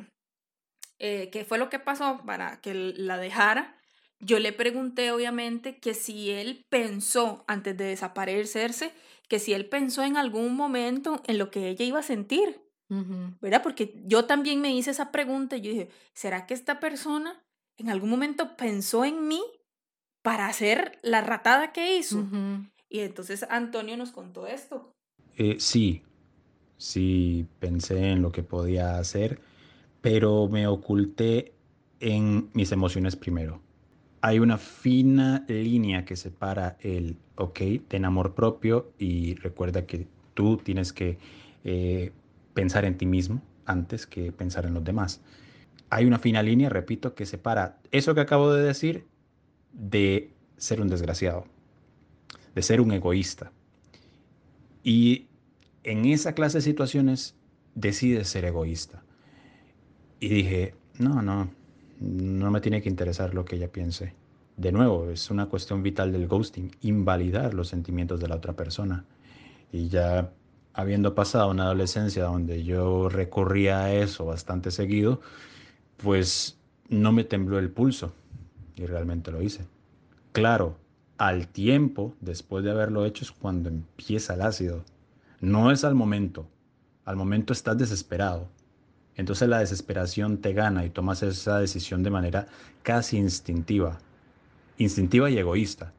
[0.98, 3.76] eh, qué fue lo que pasó para que la dejara,
[4.20, 8.92] yo le pregunté obviamente que si él pensó antes de desaparecerse,
[9.28, 12.61] que si él pensó en algún momento en lo que ella iba a sentir.
[13.40, 13.62] ¿verdad?
[13.62, 17.42] Porque yo también me hice esa pregunta y yo dije, ¿será que esta persona
[17.78, 19.42] en algún momento pensó en mí
[20.20, 22.22] para hacer la ratada que hizo?
[22.92, 24.92] Y entonces Antonio nos contó esto.
[25.38, 26.02] Eh, sí,
[26.76, 29.40] sí pensé en lo que podía hacer,
[30.02, 31.55] pero me oculté
[32.00, 33.62] en mis emociones primero.
[34.20, 40.59] Hay una fina línea que separa el, ok, ten amor propio y recuerda que tú
[40.59, 41.18] tienes que
[41.64, 42.12] eh,
[42.52, 45.22] pensar en ti mismo antes que pensar en los demás.
[45.88, 49.07] Hay una fina línea, repito, que separa eso que acabo de decir
[49.72, 51.46] de ser un desgraciado,
[52.55, 53.53] de ser un egoísta.
[54.83, 55.27] Y
[55.85, 57.35] en esa clase de situaciones
[57.75, 59.03] decides ser egoísta.
[60.21, 61.51] Y dije, no, no,
[62.01, 64.15] no me tiene que interesar lo que ella piense.
[64.57, 69.05] De nuevo, es una cuestión vital del ghosting, invalidar los sentimientos de la otra persona.
[69.73, 70.31] Y ya
[70.75, 75.21] habiendo pasado una adolescencia donde yo recurría a eso bastante seguido,
[75.97, 78.12] pues no me tembló el pulso
[78.77, 79.65] y realmente lo hice.
[80.33, 80.77] Claro,
[81.23, 84.85] al tiempo, después de haberlo hecho, es cuando empieza el ácido.
[85.41, 86.49] No es al momento.
[87.05, 88.49] Al momento estás desesperado.
[89.15, 92.49] Entonces la desesperación te gana y tomas esa decisión de manera
[92.83, 94.01] casi instintiva.
[94.79, 95.93] Instintiva y egoísta.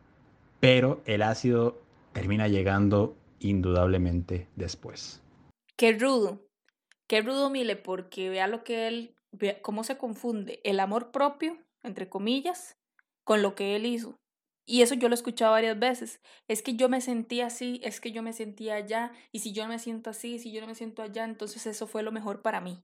[0.60, 1.82] Pero el ácido
[2.12, 5.22] termina llegando indudablemente después.
[5.78, 6.42] Qué rudo.
[7.08, 11.58] Qué rudo, Mile, porque vea lo que él, vea cómo se confunde el amor propio,
[11.82, 12.76] entre comillas,
[13.24, 14.18] con lo que él hizo.
[14.65, 16.21] Y eso yo lo he escuchado varias veces.
[16.47, 19.67] Es que yo me sentía así, es que yo me sentía allá, y si yo
[19.67, 22.62] me siento así, si yo no me siento allá, entonces eso fue lo mejor para
[22.62, 22.82] mí.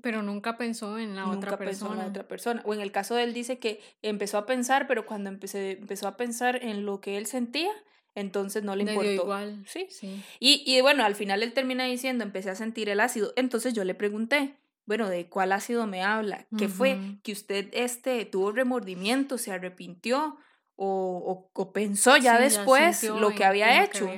[0.00, 1.92] pero nunca pensó en la otra persona.
[1.92, 2.62] en la otra persona.
[2.64, 6.08] O en el caso de él dice que empezó a pensar, pero cuando empecé, empezó
[6.08, 7.70] a pensar en lo que él sentía,
[8.14, 9.10] entonces no le importó.
[9.10, 9.64] igual.
[9.66, 9.86] Sí.
[9.90, 10.22] sí.
[10.40, 13.32] Y, y bueno, al final él termina diciendo, empecé a sentir el ácido.
[13.36, 16.46] Entonces yo le pregunté, bueno, ¿de cuál ácido me habla?
[16.58, 16.98] ¿Qué fue?
[17.22, 20.36] ¿Que usted este, tuvo remordimiento, se arrepintió?
[20.84, 24.08] O, o, pensó ya después lo que había hecho.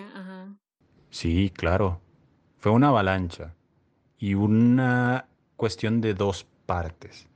[1.11, 2.01] Sí, claro.
[2.59, 3.55] Fue una avalancha
[4.19, 7.29] y una cuestión de dos partes.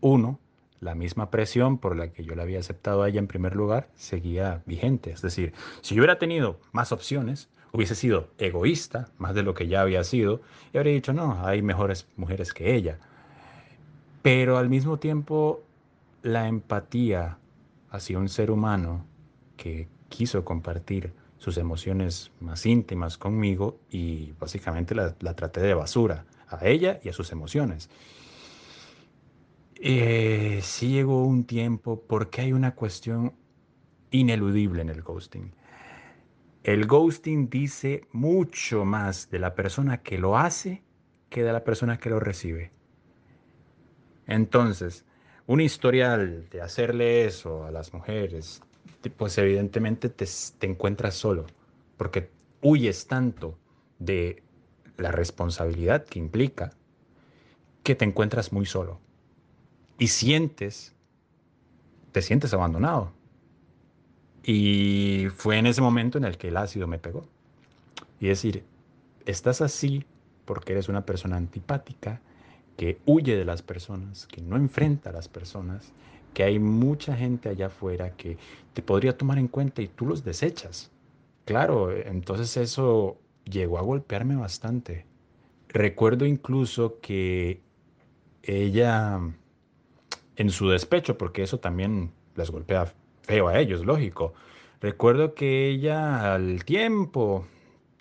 [0.00, 0.38] Uno,
[0.80, 3.88] la misma presión por la que yo la había aceptado a ella en primer lugar
[3.94, 5.12] seguía vigente.
[5.12, 9.66] Es decir, si yo hubiera tenido más opciones, hubiese sido egoísta, más de lo que
[9.66, 10.42] ya había sido,
[10.74, 12.98] y habría dicho, no, hay mejores mujeres que ella.
[14.20, 15.62] Pero al mismo tiempo,
[16.22, 17.38] la empatía
[17.94, 19.06] hacia un ser humano
[19.56, 26.66] que quiso compartir sus emociones más íntimas conmigo y básicamente la, traté de basura a
[26.66, 27.88] ella y a sus emociones.
[29.76, 33.32] Eh, sí llegó un tiempo porque hay una cuestión
[34.10, 35.52] ineludible en el ghosting.
[36.64, 40.82] El ghosting dice mucho más de la persona que lo hace
[41.28, 42.72] que de la persona que lo recibe.
[44.26, 45.04] Entonces,
[45.46, 48.62] un historial de hacerle eso a las mujeres,
[49.16, 50.26] pues evidentemente te,
[50.58, 51.46] te encuentras solo,
[51.96, 52.30] porque
[52.62, 53.58] huyes tanto
[53.98, 54.42] de
[54.96, 56.72] la responsabilidad que implica
[57.82, 59.00] que te encuentras muy solo
[59.98, 60.94] y sientes,
[62.12, 63.12] te sientes abandonado.
[64.42, 67.26] Y fue en ese momento en el que el ácido me pegó.
[68.20, 68.64] Y decir,
[69.26, 70.04] estás así
[70.44, 72.20] porque eres una persona antipática,
[72.76, 75.92] que huye de las personas, que no enfrenta a las personas,
[76.32, 78.36] que hay mucha gente allá afuera que
[78.72, 80.90] te podría tomar en cuenta y tú los desechas.
[81.44, 85.06] Claro, entonces eso llegó a golpearme bastante.
[85.68, 87.60] Recuerdo incluso que
[88.42, 89.20] ella,
[90.36, 94.34] en su despecho, porque eso también les golpea feo a ellos, lógico,
[94.80, 97.46] recuerdo que ella al tiempo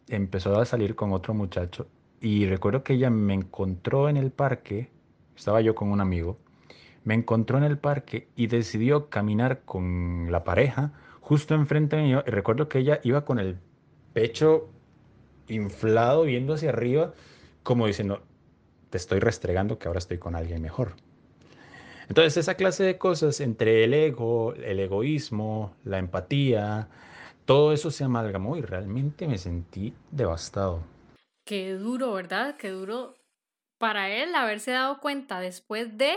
[0.08, 1.88] empezó a salir con otro muchacho
[2.24, 4.90] y recuerdo que ella me encontró en el parque,
[5.36, 6.38] estaba yo con un amigo,
[7.04, 12.24] me encontró en el parque y decidió caminar con la pareja justo enfrente mío.
[12.26, 13.58] Y recuerdo que ella iba con el
[14.14, 14.70] pecho
[15.50, 17.14] inflado, viendo hacia arriba,
[17.62, 18.22] como diciendo,
[18.90, 20.94] te estoy restregando que ahora estoy con alguien mejor.
[22.08, 26.88] Entonces esa clase de cosas entre el ego, el egoísmo, la empatía,
[27.44, 30.94] todo eso se amalgamó y realmente me sentí devastado.
[31.46, 32.58] Qué duro, ¿verdad?
[32.58, 33.16] Qué duro
[33.78, 36.16] para él haberse dado cuenta después de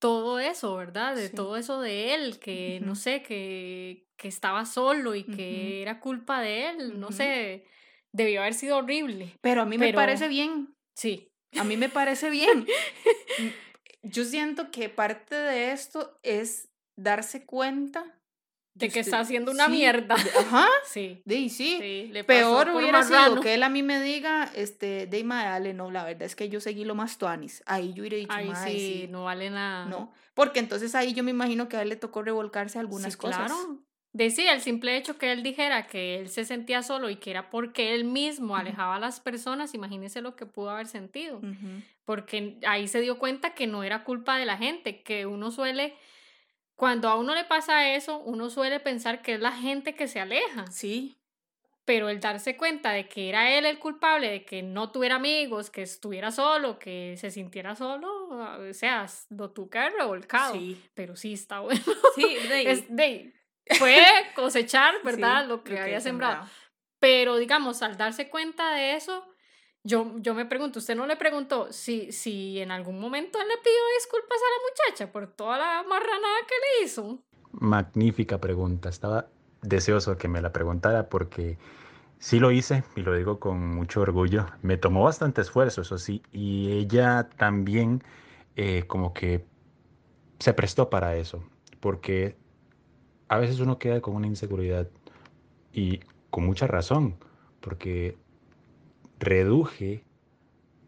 [0.00, 1.14] todo eso, ¿verdad?
[1.14, 6.00] De todo eso de él, que no sé, que, que estaba solo y que era
[6.00, 7.64] culpa de él, no sé,
[8.12, 9.36] debió haber sido horrible.
[9.40, 10.74] Pero a mí me parece bien.
[10.94, 11.32] Sí.
[11.58, 12.66] A mí me parece bien.
[14.02, 18.17] Yo siento que parte de esto es darse cuenta
[18.78, 20.14] de que está haciendo una mierda.
[20.14, 20.66] ajá.
[20.86, 21.20] Sí.
[21.24, 22.10] De, sí.
[22.26, 26.22] Peor hubiera sido que él a mí me diga, este, de dale, no, la verdad
[26.22, 27.62] es que yo seguí lo más tuanis.
[27.66, 29.86] Ahí yo iré dicho, Ay, sí, no vale nada.
[29.86, 33.46] No, porque entonces ahí yo me imagino que a él le tocó revolcarse algunas cosas.
[33.46, 33.78] Claro.
[34.12, 37.30] De sí, el simple hecho que él dijera que él se sentía solo y que
[37.30, 41.40] era porque él mismo alejaba a las personas, imagínese lo que pudo haber sentido.
[42.04, 45.94] Porque ahí se dio cuenta que no era culpa de la gente, que uno suele
[46.78, 50.20] cuando a uno le pasa eso, uno suele pensar que es la gente que se
[50.20, 50.64] aleja.
[50.68, 51.18] Sí.
[51.84, 55.70] Pero el darse cuenta de que era él el culpable, de que no tuviera amigos,
[55.70, 60.54] que estuviera solo, que se sintiera solo, o sea, lo tuvo que revolcado.
[60.54, 60.80] Sí.
[60.94, 61.82] Pero sí está bueno.
[62.14, 63.34] Sí, de, es de
[63.76, 64.00] Fue
[64.36, 65.48] cosechar, ¿verdad?
[65.48, 66.48] lo que había sembrado.
[67.00, 69.26] Pero digamos, al darse cuenta de eso,
[69.84, 73.56] yo, yo me pregunto, ¿usted no le preguntó si, si en algún momento él le
[73.62, 77.18] pidió disculpas a la muchacha por toda la marranada que le hizo?
[77.52, 78.88] Magnífica pregunta.
[78.88, 79.28] Estaba
[79.62, 81.58] deseoso que me la preguntara porque
[82.18, 84.46] sí lo hice y lo digo con mucho orgullo.
[84.62, 88.02] Me tomó bastante esfuerzo, eso sí, y ella también
[88.56, 89.44] eh, como que
[90.38, 91.42] se prestó para eso,
[91.80, 92.36] porque
[93.28, 94.88] a veces uno queda con una inseguridad
[95.72, 97.16] y con mucha razón,
[97.60, 98.16] porque
[99.18, 100.04] reduje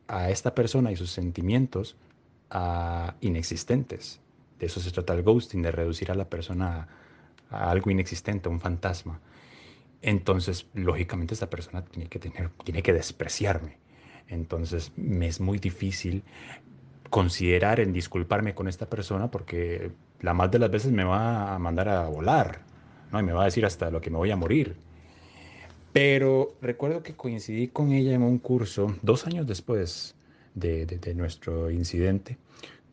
[0.08, 1.96] a esta persona y sus sentimientos
[2.50, 4.20] a inexistentes.
[4.58, 6.88] De eso se trata el ghosting, de reducir a la persona
[7.50, 9.20] a, algo inexistente, a un fantasma.
[10.02, 13.78] Entonces, lógicamente, esta persona tiene que, tener, tiene que despreciarme.
[14.28, 16.24] Entonces, me es muy difícil
[17.10, 19.90] considerar en disculparme con esta persona porque
[20.20, 22.60] la más de las veces me va a mandar a volar,
[23.10, 23.20] ¿no?
[23.20, 24.76] Y me va a decir hasta lo que me voy a morir.
[25.92, 30.14] Pero recuerdo que coincidí con ella en un curso dos años después
[30.54, 32.38] de, de, nuestro incidente.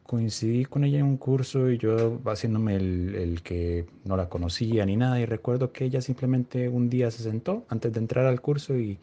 [0.04, 4.86] Coincidí con ella en un curso y yo haciéndome el, el, que no la conocía
[4.86, 5.20] ni nada.
[5.20, 8.98] Y recuerdo que ella simplemente un día se sentó antes de entrar al curso y,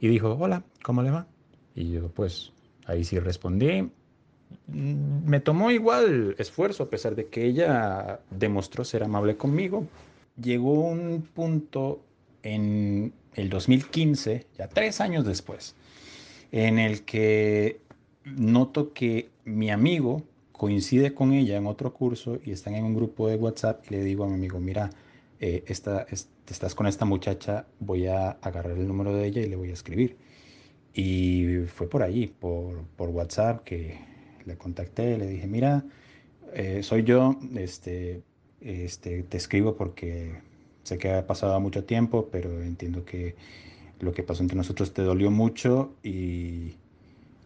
[0.00, 1.26] y dijo, hola, ¿cómo le va?
[1.74, 2.52] Y yo pues
[2.86, 3.90] ahí sí respondí.
[4.66, 9.86] Mm, me tomó igual esfuerzo a pesar de que ella demostró ser amable conmigo.
[10.36, 12.02] Llegó un punto
[12.42, 15.74] en el 2015, ya tres años después,
[16.50, 17.80] en el que
[18.24, 23.28] noto que mi amigo coincide con ella en otro curso y están en un grupo
[23.28, 24.90] de WhatsApp y le digo a mi amigo, mira,
[25.40, 29.70] eh, estás con esta muchacha, voy a agarrar el número de ella y le voy
[29.70, 30.16] a escribir.
[30.94, 33.98] Y fue por allí, por, por WhatsApp, que
[34.44, 35.84] le contacté, le dije, mira,
[36.54, 38.22] eh, soy yo, este,
[38.60, 40.36] este, te escribo porque
[40.82, 43.36] Sé que ha pasado mucho tiempo, pero entiendo que
[44.00, 46.74] lo que pasó entre nosotros te dolió mucho y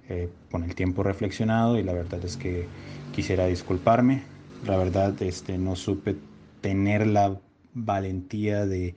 [0.08, 2.66] eh, con el tiempo reflexionado y la verdad es que
[3.14, 4.22] quisiera disculparme.
[4.66, 6.16] La verdad este, no supe
[6.62, 7.38] tener la
[7.74, 8.94] valentía de,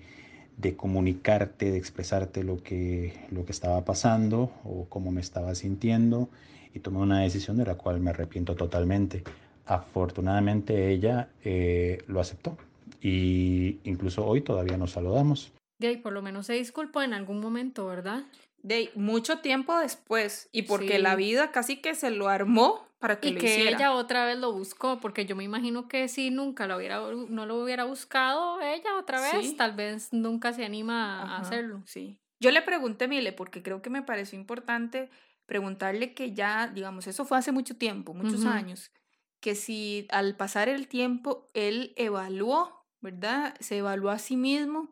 [0.77, 6.29] comunicarte, de expresarte lo que, lo que estaba pasando o cómo me estaba sintiendo
[6.73, 9.23] y tomé una decisión de la cual me arrepiento totalmente.
[9.65, 12.57] Afortunadamente ella eh, lo aceptó
[13.01, 15.51] y incluso hoy todavía nos saludamos.
[15.77, 18.23] De por lo menos se disculpó en algún momento, ¿verdad?
[18.61, 23.29] De mucho tiempo después y porque la vida casi que se lo armó para que
[23.29, 26.75] y que ella otra vez lo buscó, porque yo me imagino que si nunca lo
[26.75, 31.81] hubiera, no lo hubiera buscado ella otra vez, tal vez nunca se anima a hacerlo.
[31.85, 32.19] Sí.
[32.41, 35.09] Yo le pregunté, Mile, porque creo que me pareció importante
[35.45, 38.91] preguntarle que ya, digamos, eso fue hace mucho tiempo, muchos años,
[39.39, 43.55] que si al pasar el tiempo él evaluó ¿verdad?
[43.59, 44.89] Se evaluó a sí mismo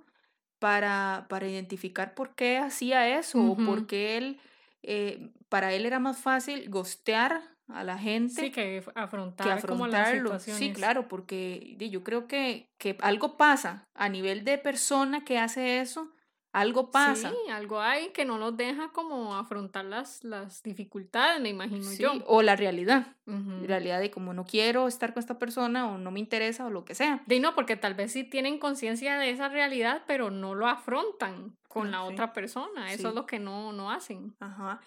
[0.60, 4.40] para, para identificar por qué hacía eso o por qué él,
[4.84, 10.40] eh, para él era más fácil gostear a la gente sí, que afrontar que afrontarlo.
[10.40, 15.82] sí, claro, porque yo creo que, que algo pasa a nivel de persona que hace
[15.82, 16.12] eso
[16.60, 17.30] algo pasa.
[17.30, 22.14] Sí, algo hay que no nos deja como afrontar las, las dificultades, me imagino yo.
[22.26, 23.16] O la realidad.
[23.26, 26.70] La realidad de como no quiero estar con esta persona o no me interesa o
[26.70, 27.24] lo que sea.
[27.26, 31.58] De no, porque tal vez sí tienen conciencia de esa realidad, pero no lo afrontan
[31.68, 32.94] con la otra persona.
[32.94, 34.36] Eso es lo que no, no hacen.
[34.40, 34.82] Ajá.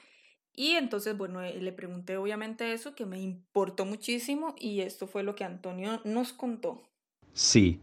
[0.55, 5.23] Y entonces, bueno, eh, le pregunté obviamente eso, que me importó muchísimo y esto fue
[5.23, 6.83] lo que Antonio nos contó.
[7.33, 7.81] Sí.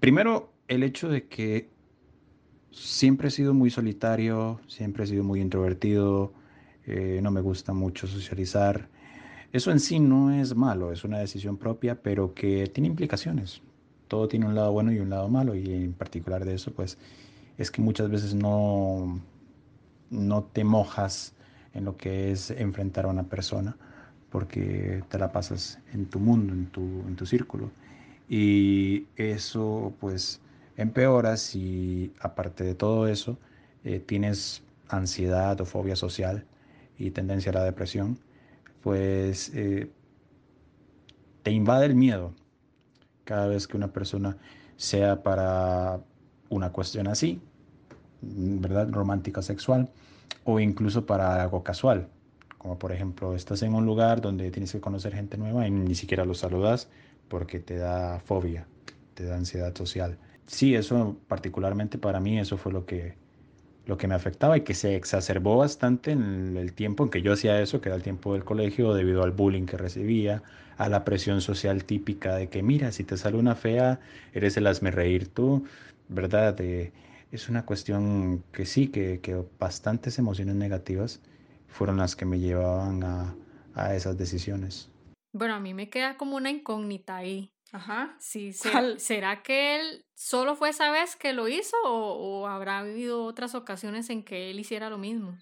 [0.00, 1.73] Primero, el hecho de que
[2.74, 6.32] siempre he sido muy solitario, siempre he sido muy introvertido,
[6.86, 8.88] eh, no me gusta mucho socializar.
[9.52, 13.62] Eso en sí no es malo, es una decisión propia, pero que tiene implicaciones.
[14.08, 16.98] Todo tiene un lado bueno y un lado malo, y en particular de eso, pues,
[17.56, 19.20] es que muchas veces no,
[20.10, 21.34] no te mojas
[21.72, 23.76] en lo que es enfrentar a una persona,
[24.30, 27.70] porque te la pasas en tu mundo, en tu, en tu círculo.
[28.28, 30.40] Y eso, pues,
[30.76, 33.38] empeora si, aparte de todo eso,
[33.84, 36.44] eh, tienes ansiedad o fobia social
[36.98, 38.18] y tendencia a la depresión,
[38.82, 39.90] pues eh,
[41.42, 42.32] te invade el miedo
[43.24, 44.36] cada vez que una persona
[44.76, 46.00] sea para
[46.48, 47.40] una cuestión así,
[48.20, 48.88] ¿verdad?
[48.90, 49.90] Romántica sexual,
[50.44, 52.08] o incluso para algo casual,
[52.58, 55.94] como por ejemplo, estás en un lugar donde tienes que conocer gente nueva y ni
[55.94, 56.88] siquiera los saludas
[57.28, 58.66] porque te da fobia,
[59.14, 63.14] te da ansiedad social sí, eso particularmente para mí, eso fue lo que,
[63.86, 67.32] lo que me afectaba y que se exacerbó bastante en el tiempo en que yo
[67.32, 70.42] hacía eso, que era el tiempo del colegio, debido al bullying que recibía,
[70.76, 74.00] a la presión social típica de que, mira, si te sale una fea,
[74.32, 75.64] eres el hazme reír tú,
[76.08, 76.58] ¿verdad?
[76.60, 81.20] es una cuestión que sí, que, que, bastantes emociones negativas
[81.68, 83.34] fueron las que me llevaban a,
[83.74, 84.90] a esas decisiones.
[85.32, 87.50] Bueno, a mí me queda como una incógnita ahí.
[87.72, 88.16] Ajá.
[88.20, 93.54] Sí, ¿será que él solo fue esa vez que lo hizo o, habrá habido otras
[93.54, 95.36] ocasiones en que él hiciera lo mismo?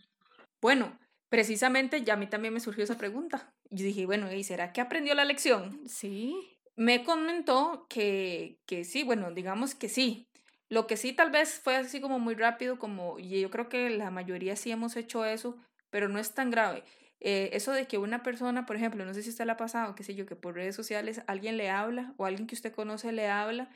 [0.60, 0.98] Bueno,
[1.28, 3.52] precisamente ya a mí también me surgió esa pregunta.
[3.70, 5.80] Yo dije, bueno, ¿y será que aprendió la lección?
[5.88, 6.58] Sí.
[6.74, 10.26] me comentó que, que sí, bueno, digamos que sí.
[10.68, 13.90] Lo que sí tal vez fue así como muy rápido, como, y yo creo que
[13.90, 15.58] la mayoría sí hemos hecho eso,
[15.90, 16.82] pero no es tan grave.
[17.20, 19.94] Eh, eso de que una persona, por ejemplo, no sé si usted le ha pasado,
[19.94, 23.12] qué sé yo, que por redes sociales alguien le habla o alguien que usted conoce
[23.12, 23.68] le habla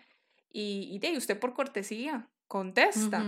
[0.53, 3.25] y, y de usted por cortesía contesta.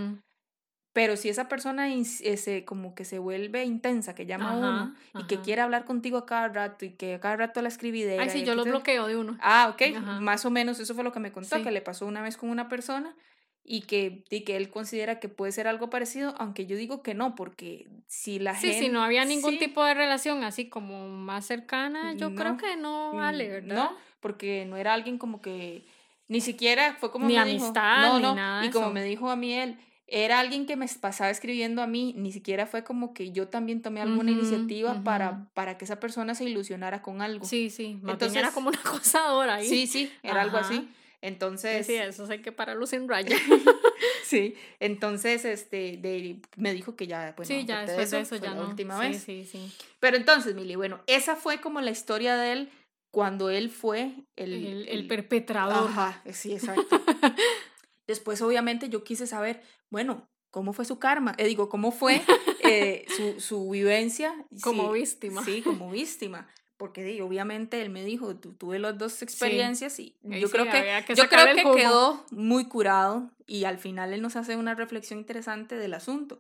[0.93, 5.27] Pero si esa persona ese, como que se vuelve intensa, que llama a uno y
[5.27, 8.23] que quiere hablar contigo a cada rato y que a cada rato la escribidera.
[8.23, 9.39] Ay, sí, yo lo bloqueo de uno.
[9.41, 9.97] Ah, ok.
[10.21, 12.51] Más o menos eso fue lo que me contó, que le pasó una vez con
[12.51, 13.15] una persona
[13.63, 17.15] y que, y que él considera que puede ser algo parecido, aunque yo digo que
[17.15, 18.79] no, porque si la gente...
[18.79, 22.77] Sí, si no había ningún tipo de relación así como más cercana, yo creo que
[22.77, 23.77] no vale, ¿verdad?
[23.77, 25.85] No, porque no era alguien como que...
[26.29, 28.65] Ni siquiera fue como ni amistad, ni nada.
[28.65, 32.15] Y como me dijo a mí él, era alguien que me pasaba escribiendo a mí,
[32.17, 36.35] ni siquiera fue como que yo también tomé alguna iniciativa para, para que esa persona
[36.35, 37.45] se ilusionara con algo.
[37.45, 39.69] Sí, sí, entonces era como una acosadora ahí.
[39.69, 40.89] Sí, sí, era algo así.
[41.21, 41.87] Entonces.
[41.87, 43.37] Sí, eso hay que pararlos en raya.
[44.25, 48.51] sí, entonces este, de, me dijo que ya, bueno, sí, ya después de eso, ya
[48.51, 48.69] la no.
[48.69, 49.23] última sí, vez.
[49.23, 49.73] Sí, sí.
[50.01, 52.71] Pero entonces, Mili, bueno, esa fue como la historia de él
[53.11, 55.91] cuando él fue el, el, el perpetrador.
[55.91, 57.01] Ajá, sí, exacto.
[58.07, 61.35] Después, obviamente, yo quise saber, bueno, ¿cómo fue su karma?
[61.39, 62.23] Eh, digo, ¿cómo fue
[62.61, 64.35] eh, su, su, vivencia?
[64.63, 65.45] Como víctima.
[65.45, 66.49] Sí, como víctima.
[66.77, 71.57] Porque obviamente él me dijo, tuve las dos experiencias y yo creo que, yo creo
[71.57, 76.39] que quedó muy curado y al final él nos hace una reflexión interesante del asunto.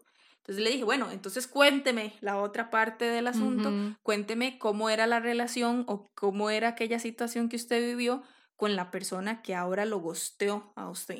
[0.49, 3.71] Entonces le dije, bueno, entonces cuénteme la otra parte del asunto,
[4.03, 8.23] cuénteme cómo era la relación o cómo era aquella situación que usted vivió
[8.57, 11.19] con la persona que ahora lo gosteó a usted.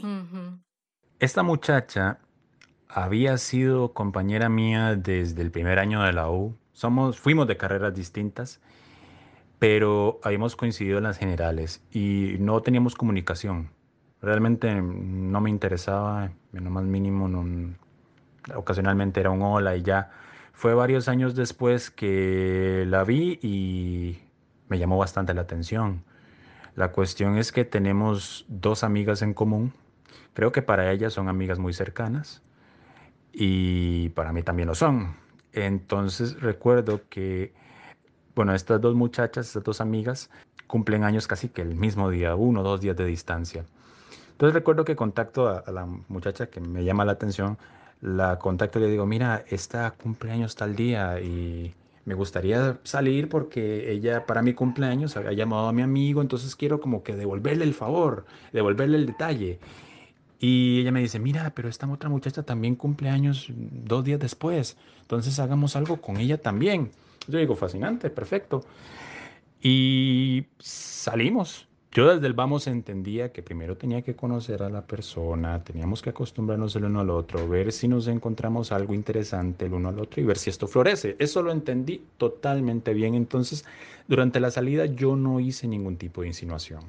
[1.19, 2.21] Esta muchacha
[2.89, 6.57] había sido compañera mía desde el primer año de la U.
[6.73, 8.63] Somos, fuimos de carreras distintas,
[9.59, 13.73] pero habíamos coincidido en las generales y no teníamos comunicación.
[14.23, 17.29] Realmente no me interesaba, en lo más mínimo,
[18.55, 20.11] ocasionalmente era un hola y ya.
[20.53, 24.19] Fue varios años después que la vi y
[24.69, 26.03] me llamó bastante la atención.
[26.75, 29.73] La cuestión es que tenemos dos amigas en común.
[30.35, 32.43] Creo que para ellas son amigas muy cercanas
[33.33, 35.17] y para mí también lo son.
[35.53, 37.53] Entonces recuerdo que,
[38.35, 40.31] bueno, estas dos muchachas, estas dos amigas,
[40.67, 43.65] cumplen años casi que el mismo día, uno o dos días de distancia.
[44.33, 47.59] Entonces recuerdo que contacto a, a, la muchacha que me llama la atención,
[48.01, 51.75] la contacto y le digo, mira, esta cumpleaños tal día y
[52.05, 56.81] me gustaría salir porque ella para mi cumpleaños había llamado a mi amigo, entonces quiero
[56.81, 59.59] como que devolverle el favor, devolverle el detalle.
[60.41, 64.77] Y ella me dice, mira, pero esta otra muchacha también cumple años dos días después,
[65.03, 66.91] entonces hagamos algo con ella también.
[67.27, 68.65] Yo digo, fascinante, perfecto.
[69.61, 71.67] Y salimos.
[71.91, 76.11] Yo desde el vamos entendía que primero tenía que conocer a la persona, teníamos que
[76.11, 80.21] acostumbrarnos el uno al otro, ver si nos encontramos algo interesante el uno al otro
[80.21, 81.17] y ver si esto florece.
[81.19, 83.15] Eso lo entendí totalmente bien.
[83.15, 83.65] Entonces,
[84.07, 86.83] durante la salida yo no hice ningún tipo de insinuación.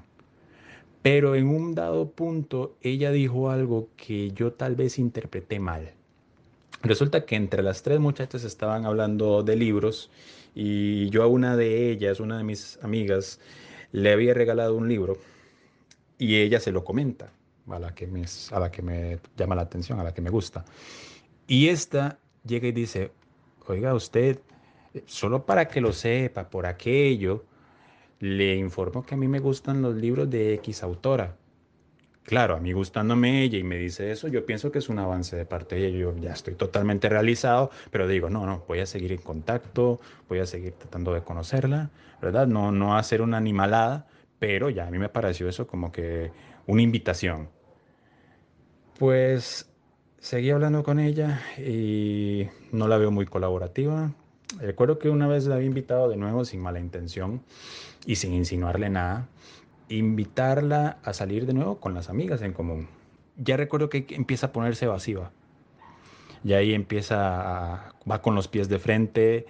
[1.02, 5.94] Pero en un dado punto ella dijo algo que yo tal vez interpreté mal.
[6.82, 10.12] Resulta que entre las tres muchachas estaban hablando de libros
[10.54, 13.40] y yo a una de ellas, una de mis amigas,
[13.92, 15.18] le había regalado un libro
[16.18, 17.32] y ella se lo comenta
[17.70, 20.30] a la que me, a la que me llama la atención, a la que me
[20.30, 20.66] gusta.
[21.48, 23.12] Y esta llega y dice,
[23.68, 24.40] oiga usted,
[25.06, 27.46] solo para que lo sepa, por aquello,
[28.20, 31.36] le informo que a mí me gustan los libros de X autora.
[32.24, 35.36] Claro, a mí gustándome ella y me dice eso, yo pienso que es un avance
[35.36, 35.98] de parte de ella.
[35.98, 40.40] Yo ya estoy totalmente realizado, pero digo, no, no, voy a seguir en contacto, voy
[40.40, 41.90] a seguir tratando de conocerla,
[42.22, 42.46] ¿verdad?
[42.46, 44.06] No, no hacer una animalada,
[44.38, 46.32] pero ya a mí me pareció eso como que
[46.68, 47.50] una invitación.
[49.00, 49.68] Pues
[50.20, 54.14] seguí hablando con ella y no la veo muy colaborativa.
[54.60, 57.42] Recuerdo que una vez la había invitado de nuevo sin mala intención
[58.06, 59.28] y sin insinuarle nada
[59.90, 62.88] invitarla a salir de nuevo con las amigas en común.
[63.38, 65.32] Ya recuerdo que empieza a ponerse evasiva.
[66.44, 69.46] Y ahí empieza a, va con los pies de frente,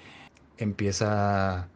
[0.57, 1.69] empieza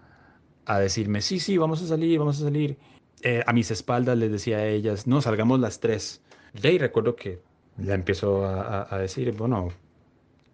[0.66, 2.78] a decirme, sí, sí, vamos a salir, vamos a salir.
[3.22, 6.22] Eh, a mis espaldas les decía a ellas, no, salgamos las tres.
[6.62, 7.42] Y ahí recuerdo que
[7.78, 9.70] ya empiezo a, a decir, bueno,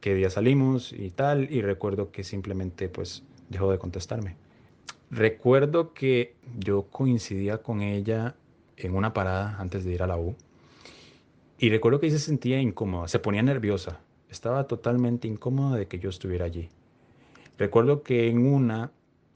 [0.01, 4.36] qué día salimos y tal, y recuerdo que simplemente pues dejó de contestarme.
[5.12, 8.36] Recuerdo que yo coincidía con ella
[8.78, 10.36] en una parada antes de ir a la U
[11.57, 13.99] y recuerdo que ella se sentía incómoda, se ponía nerviosa,
[14.30, 16.70] estaba totalmente incómoda de que yo estuviera allí.
[17.57, 18.91] Recuerdo que en una,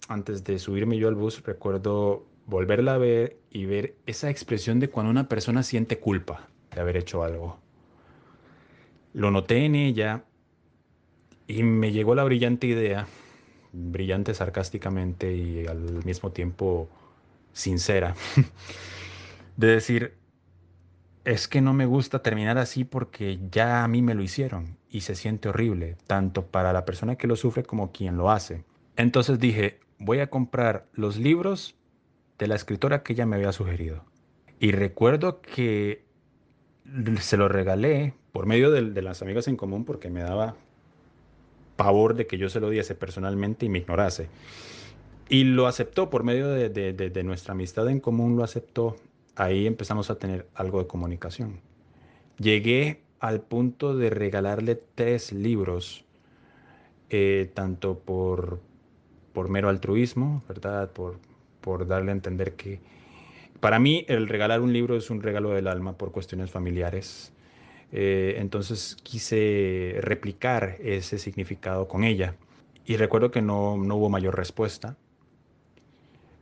[0.07, 4.89] antes de subirme yo al bus, recuerdo volverla a ver y ver esa expresión de
[4.89, 7.57] cuando una persona siente culpa de haber hecho algo.
[9.13, 10.23] Lo noté en ella
[11.47, 13.07] y me llegó la brillante idea,
[13.73, 16.87] brillante sarcásticamente y al mismo tiempo
[17.51, 18.15] sincera,
[19.57, 20.13] de decir,
[21.25, 25.01] es que no me gusta terminar así porque ya a mí me lo hicieron y
[25.01, 28.63] se siente horrible, tanto para la persona que lo sufre como quien lo hace.
[28.95, 31.75] Entonces dije, voy a comprar los libros
[32.37, 34.03] de la escritora que ella me había sugerido.
[34.59, 36.05] Y recuerdo que
[37.19, 40.55] se lo regalé por medio de, las amigas en común porque me daba
[41.75, 44.29] pavor de que yo se lo diese personalmente y me ignorase.
[45.29, 48.95] Y lo aceptó por medio de, de, nuestra amistad en común, lo aceptó.
[49.35, 51.59] Ahí empezamos a tener algo de comunicación.
[52.37, 56.05] Llegué al punto de regalarle tres libros,
[57.09, 58.59] eh, tanto por,
[59.31, 60.91] por mero altruismo, ¿verdad?
[60.91, 61.19] Por,
[61.61, 62.79] por darle a entender que
[63.59, 67.32] para mí el regalar un libro es un regalo del alma por cuestiones familiares.
[67.95, 72.35] Eh, entonces quise replicar ese significado con ella
[72.85, 74.97] y recuerdo que no, no hubo mayor respuesta.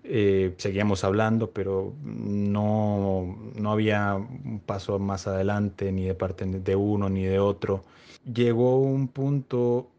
[0.05, 6.75] Eh, seguíamos hablando, pero no, no había un paso más adelante ni de parte de
[6.75, 7.83] uno ni de otro.
[8.25, 9.89] Llegó un punto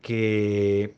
[0.00, 0.94] que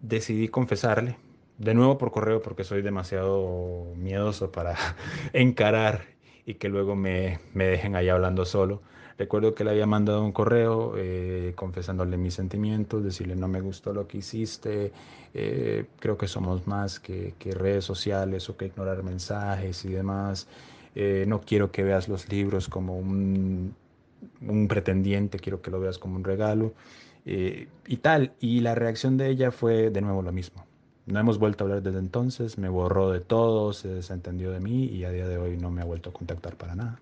[0.00, 1.16] decidí confesarle
[1.58, 4.74] de nuevo por correo porque soy demasiado miedoso para
[5.32, 6.02] encarar
[6.46, 8.82] y que luego me, me, dejen ahí hablando solo.
[9.20, 13.92] Recuerdo que le había mandado un correo eh, confesándole mis sentimientos, decirle no me gustó
[13.92, 14.92] lo que hiciste,
[15.34, 20.48] eh, creo que somos más que, redes sociales o que ignorar mensajes y demás.
[20.94, 23.74] Eh, no quiero que veas los libros como un,
[24.40, 26.72] un, pretendiente, quiero que lo veas como un regalo
[27.26, 28.32] y tal.
[28.40, 30.64] Y la reacción de ella fue de nuevo lo mismo
[31.04, 34.84] no hemos vuelto a hablar desde entonces, me borró de todo, se desentendió de mí
[34.84, 37.00] y a día de hoy no me ha vuelto a contactar para nada.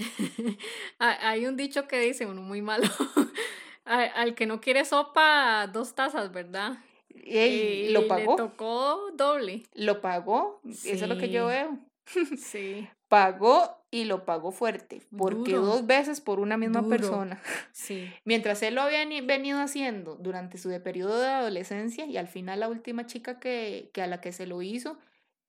[0.98, 2.88] Hay un dicho que dice, uno muy malo,
[3.84, 6.78] al que no quiere sopa, dos tazas, ¿verdad?
[7.08, 8.32] y lo pagó.
[8.32, 9.64] Le tocó doble.
[9.74, 11.78] Lo pagó, eso es lo que yo veo.
[12.36, 12.88] Sí.
[13.06, 17.40] Pagó y lo pagó fuerte, porque dos veces por una misma persona.
[17.72, 18.12] Sí.
[18.24, 22.68] Mientras él lo había venido haciendo durante su periodo de adolescencia y al final la
[22.68, 24.98] última chica que, que a la que se lo hizo,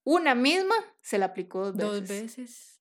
[0.04, 2.10] una misma se la aplicó dos veces.
[2.10, 2.81] Dos veces.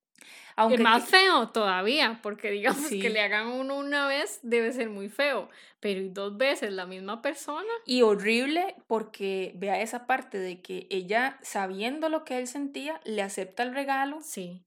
[0.61, 4.91] Aunque es más feo todavía, porque digamos que le hagan uno una vez debe ser
[4.91, 5.49] muy feo,
[5.81, 7.69] pero dos veces la misma persona.
[7.87, 13.23] Y horrible porque vea esa parte de que ella, sabiendo lo que él sentía, le
[13.23, 14.19] acepta el regalo.
[14.23, 14.63] Sí.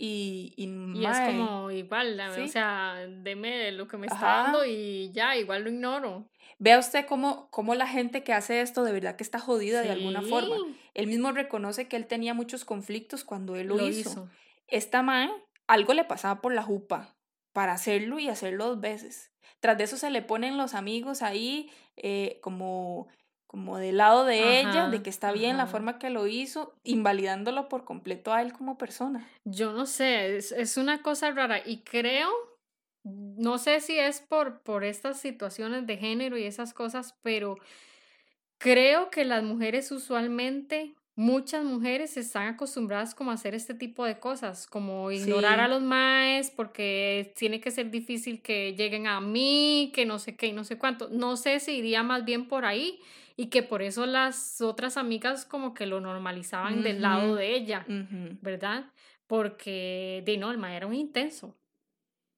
[0.00, 5.10] Y, y, y es como igual, o sea, deme lo que me está dando y
[5.12, 6.28] ya, igual lo ignoro.
[6.60, 9.90] Vea usted cómo, cómo la gente que hace esto de verdad que está jodida de
[9.90, 10.54] alguna forma.
[10.94, 14.28] Él mismo reconoce que él tenía muchos conflictos cuando él lo, hizo
[14.68, 15.30] esta mae
[15.66, 17.14] algo le pasaba por la jupa
[17.52, 19.32] para hacerlo y hacerlo dos veces.
[19.60, 23.08] Tras de eso se le ponen los amigos ahí eh, como,
[23.46, 27.68] como del lado de ella, de que está bien la forma que lo hizo, invalidándolo
[27.68, 29.28] por completo a él como persona.
[29.44, 32.30] Yo no sé, es, es una cosa rara y creo,
[33.04, 37.56] no sé si es por, por estas situaciones de género y esas cosas, pero
[38.58, 44.20] creo que las mujeres usualmente muchas mujeres están acostumbradas como a hacer este tipo de
[44.20, 49.90] cosas, como ignorar a los maes porque tiene que ser difícil que lleguen a mí,
[49.92, 51.08] que no sé qué y no sé cuánto.
[51.08, 53.00] No sé si iría más bien por ahí
[53.34, 57.84] y que por eso las otras amigas como que lo normalizaban del lado de ella,
[58.40, 58.84] ¿verdad?
[59.26, 61.58] Porque, de no, el mae era un intenso.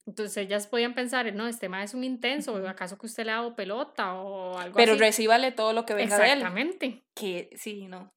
[0.07, 3.33] Entonces ellas podían pensar, no, este mae es un intenso, o acaso que usted le
[3.33, 4.99] ha dado pelota o algo Pero así.
[4.99, 6.39] Pero recíbale todo lo que venga de él.
[6.39, 7.05] Exactamente.
[7.15, 8.11] Que sí, no.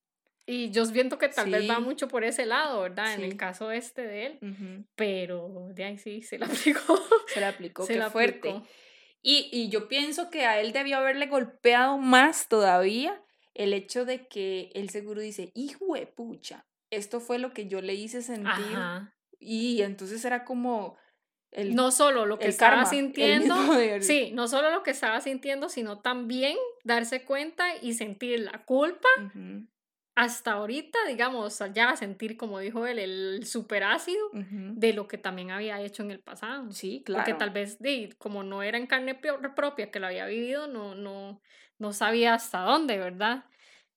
[0.46, 3.14] Y yo siento que tal vez va mucho por ese lado, ¿verdad?
[3.14, 4.86] En el caso este de él.
[4.96, 7.02] Pero de ahí sí, se la aplicó.
[7.28, 8.62] Se la aplicó, se qué fuerte.
[9.22, 13.24] Y, y yo pienso que a él debió haberle golpeado más todavía
[13.54, 17.82] el hecho de que él seguro dice, hijo de pucha, esto fue lo que yo
[17.82, 18.78] le hice sentir.
[19.40, 20.98] Y entonces era como...
[21.52, 23.56] El, no solo lo que estaba sintiendo,
[24.02, 29.08] sí, no solo lo que estaba sintiendo, sino también darse cuenta y sentir la culpa
[30.16, 35.82] hasta ahorita, digamos, ya sentir, como dijo él, el superácido de lo que también había
[35.82, 36.72] hecho en el pasado.
[36.72, 37.24] Sí, claro.
[37.24, 37.80] Porque tal vez,
[38.18, 41.42] como no era en carne propia que lo había vivido, no, no,
[41.80, 43.46] no sabía hasta dónde, ¿verdad?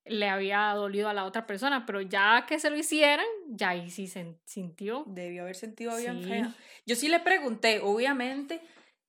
[0.07, 3.91] Le había dolido a la otra persona, pero ya que se lo hicieran, ya ahí
[3.91, 5.05] sí se sintió.
[5.07, 6.53] Debió haber sentido bien feo.
[6.87, 8.63] Yo sí le pregunté, obviamente,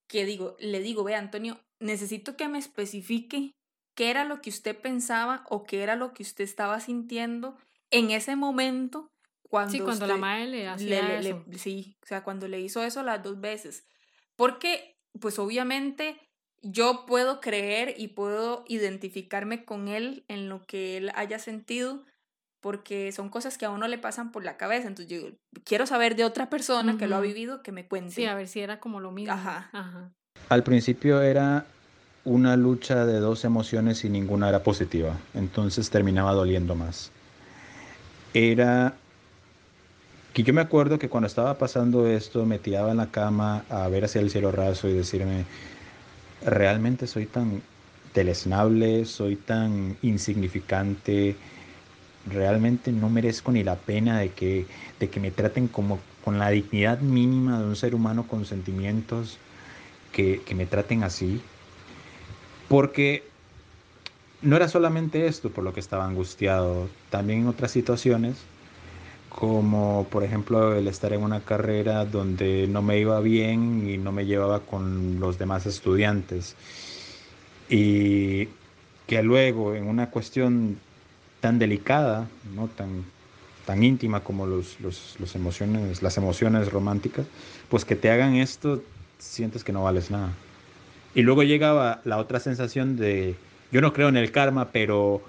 [0.07, 3.53] que digo, le digo, ve, Antonio, necesito que me especifique
[3.97, 7.57] qué era lo que usted pensaba o qué era lo que usted estaba sintiendo
[7.89, 9.09] en ese momento
[9.49, 11.43] cuando Sí, cuando la madre le hacía eso.
[11.57, 13.87] sí, o sea, cuando le hizo eso las dos veces.
[14.35, 16.19] Porque, pues obviamente,
[16.61, 22.05] yo puedo creer y puedo identificarme con él en lo que él haya sentido,
[22.59, 24.87] porque son cosas que a uno le pasan por la cabeza.
[24.89, 25.29] Entonces yo
[25.63, 28.13] quiero saber de otra persona que lo ha vivido, que me cuente.
[28.13, 29.33] Sí, a ver si era como lo mismo.
[29.33, 29.71] Ajá.
[29.73, 30.13] Ajá.
[30.49, 31.65] Al principio era
[32.27, 37.09] una lucha de dos emociones y ninguna era positiva, entonces terminaba doliendo más.
[38.33, 38.95] Era
[40.33, 43.87] que yo me acuerdo que cuando estaba pasando esto me tiraba en la cama a
[43.87, 45.45] ver hacia el cielo raso y decirme,
[46.45, 47.61] realmente soy tan
[48.13, 51.37] deleznable, soy tan insignificante,
[52.29, 54.65] realmente no merezco ni la pena de que,
[54.99, 59.37] de que me traten como con la dignidad mínima de un ser humano con sentimientos,
[60.11, 61.41] que, que me traten así.
[62.67, 63.23] Porque
[64.41, 68.37] no era solamente esto por lo que estaba angustiado, también en otras situaciones,
[69.29, 74.11] como por ejemplo el estar en una carrera donde no me iba bien y no
[74.11, 76.55] me llevaba con los demás estudiantes.
[77.69, 78.47] Y
[79.07, 80.77] que luego en una cuestión
[81.39, 82.67] tan delicada, ¿no?
[82.67, 83.05] tan,
[83.65, 87.25] tan íntima como los, los, los emociones, las emociones románticas,
[87.69, 88.81] pues que te hagan esto,
[89.19, 90.33] sientes que no vales nada.
[91.17, 93.33] Y luego llegaba la otra sensación de,
[93.71, 95.23] yo no creo en el karma, pero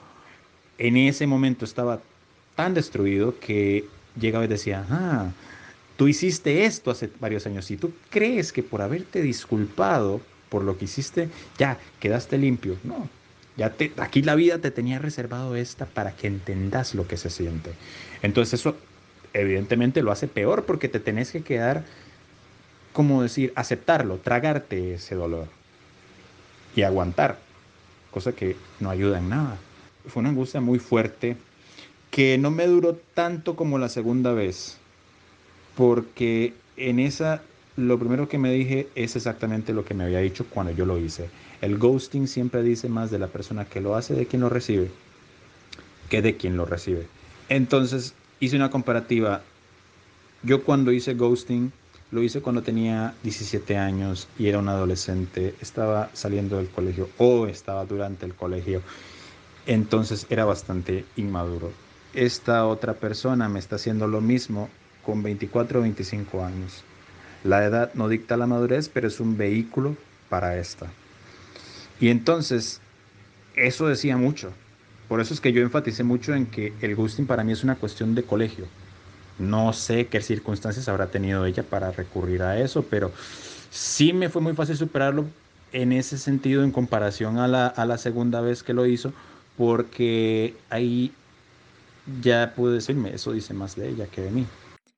[0.77, 2.03] en ese momento estaba
[2.57, 3.87] tan destruido que
[4.21, 5.31] llegaba y decía, ah,
[5.97, 10.21] tú hiciste esto hace varios años y tú crees que por haberte disculpado
[10.51, 12.77] por lo que hiciste, ya quedaste limpio.
[12.85, 13.09] No,
[13.57, 17.31] ya te, aquí la vida te tenía reservado esta para que entendas lo que se
[17.31, 17.73] siente.
[18.21, 18.77] Entonces eso
[19.33, 21.87] evidentemente lo hace peor porque te tenés que quedar,
[22.93, 25.49] como decir, aceptarlo, tragarte ese dolor
[26.75, 27.39] y aguantar,
[28.11, 29.57] cosa que no ayuda en nada.
[30.07, 31.37] Fue una angustia muy fuerte
[32.11, 34.79] que no me duró tanto como la segunda vez,
[35.77, 37.43] porque en esa
[37.77, 40.99] lo primero que me dije es exactamente lo que me había dicho cuando yo lo
[40.99, 41.31] hice.
[41.61, 44.91] El ghosting siempre dice más de la persona que lo hace de quien lo recibe
[46.09, 47.07] que de quien lo recibe.
[47.49, 49.43] Entonces hice una comparativa.
[50.43, 51.73] Yo cuando hice ghosting
[52.11, 57.47] lo hice cuando tenía 17 años y era un adolescente, estaba saliendo del colegio o
[57.47, 58.83] estaba durante el colegio.
[59.67, 61.71] Entonces era bastante inmaduro.
[62.15, 64.71] Esta otra persona me está haciendo lo mismo
[65.05, 66.85] con 24 o 25 años.
[67.45, 69.97] La edad no dicta la madurez, pero es un vehículo
[70.31, 70.91] para esta.
[72.01, 72.81] Y entonces,
[73.55, 74.53] eso decía mucho.
[75.09, 77.77] Por eso es que yo enfaticé mucho en que el ghosting para mí es una
[77.77, 78.67] cuestión de colegio.
[79.39, 83.13] No sé qué circunstancias habrá tenido ella para recurrir a eso, pero
[83.71, 85.27] sí me fue muy fácil superarlo
[85.73, 89.13] en ese sentido en comparación a la, a la segunda vez que lo hizo,
[89.57, 91.13] porque ahí
[92.23, 94.47] ya pude decirme, eso dice más de ella que de mí.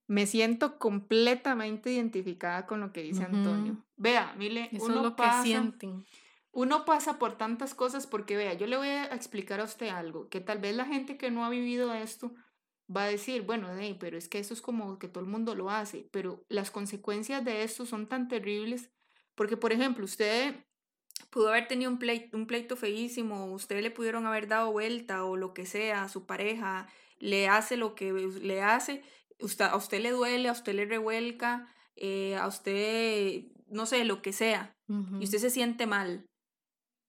[0.06, 3.24] Me siento completamente identificada con lo que dice.
[3.24, 3.76] Antonio.
[3.96, 6.04] Vea, Mile, Eso uno es lo que pasa, sienten.
[6.52, 10.28] uno pasa por tantas cosas porque vea, yo le voy a explicar a usted algo,
[10.28, 12.32] que tal vez la gente que no ha vivido esto
[12.94, 15.54] va a decir, bueno, hey, pero es que eso es como que todo el mundo
[15.54, 18.90] lo hace, pero las consecuencias de esto son tan terribles
[19.34, 20.54] porque, por ejemplo, usted
[21.30, 25.36] pudo haber tenido un pleito, un pleito feísimo, usted le pudieron haber dado vuelta o
[25.36, 26.88] lo que sea, a su pareja
[27.18, 29.02] le hace lo que le hace,
[29.38, 34.22] usted, a usted le duele, a usted le revuelca, eh, a usted, no sé, lo
[34.22, 36.26] que sea, y usted se siente mal.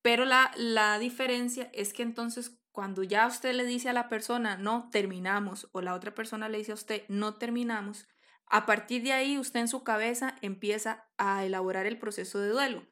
[0.04, 4.58] Pero la, la diferencia es que entonces cuando ya usted le dice a la persona,
[4.58, 8.08] no, terminamos, o la otra persona le dice a usted, no terminamos,
[8.46, 12.86] a partir de ahí usted en su cabeza empieza a elaborar el proceso de duelo,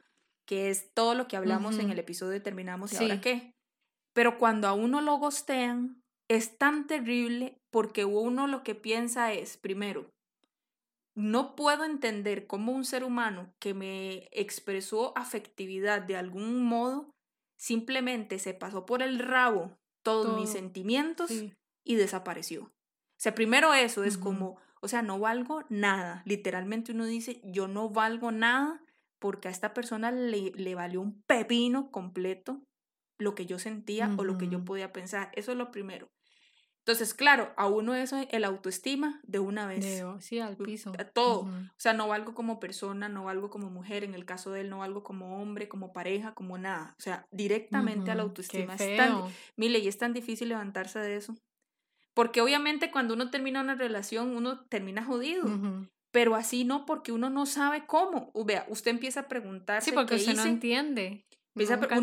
[0.45, 3.03] que es todo lo que hablamos en el episodio de terminamos y Sí.
[3.03, 3.53] ahora qué.
[4.13, 9.57] Pero cuando a uno lo gostean, es tan terrible porque uno lo que piensa es,
[9.57, 10.09] primero,
[11.15, 17.13] no puedo entender cómo un ser humano que me expresó afectividad de algún modo
[17.59, 21.53] simplemente se pasó por el rabo todos mis sentimientos Sí.
[21.83, 22.63] y desapareció.
[22.63, 26.23] O sea, primero eso es como, o sea, no valgo nada.
[26.25, 28.81] Literalmente uno dice, yo no valgo nada
[29.19, 32.61] porque a esta persona le, le valió un pepino completo
[33.19, 35.29] lo que yo sentía o lo que yo podía pensar.
[35.35, 36.07] Eso es lo primero.
[36.79, 40.03] Entonces, claro, a uno eso, el autoestima de una vez.
[40.19, 40.91] Sí, al piso.
[41.13, 41.41] todo.
[41.41, 44.69] O sea, no valgo como persona, no valgo como mujer, en el caso de él
[44.69, 46.95] no valgo como hombre, como pareja, como nada.
[46.97, 48.75] O sea, directamente a la autoestima.
[48.75, 49.23] Qué Es tan,
[49.55, 51.35] mire, y es tan difícil levantarse de eso.
[52.13, 55.45] Porque obviamente cuando uno termina una relación, uno termina jodido.
[56.11, 58.31] Pero así no, porque uno no sabe cómo.
[58.45, 61.25] Vea, usted empieza a Sí, preguntarse porque qué usted no hice.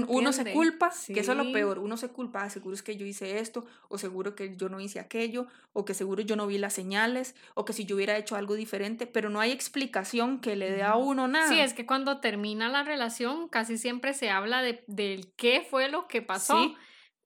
[0.09, 2.97] Uno se culpa, que eso es lo peor, uno se culpa, ah, seguro es que
[2.97, 6.47] yo hice esto, o seguro que yo no hice aquello, o que seguro yo no
[6.47, 10.41] vi las señales, o que si yo hubiera hecho algo diferente, pero no hay explicación
[10.41, 11.49] que le dé a uno nada.
[11.49, 15.89] Sí, es que cuando termina la relación casi siempre se habla de, del qué fue
[15.89, 16.75] lo que pasó.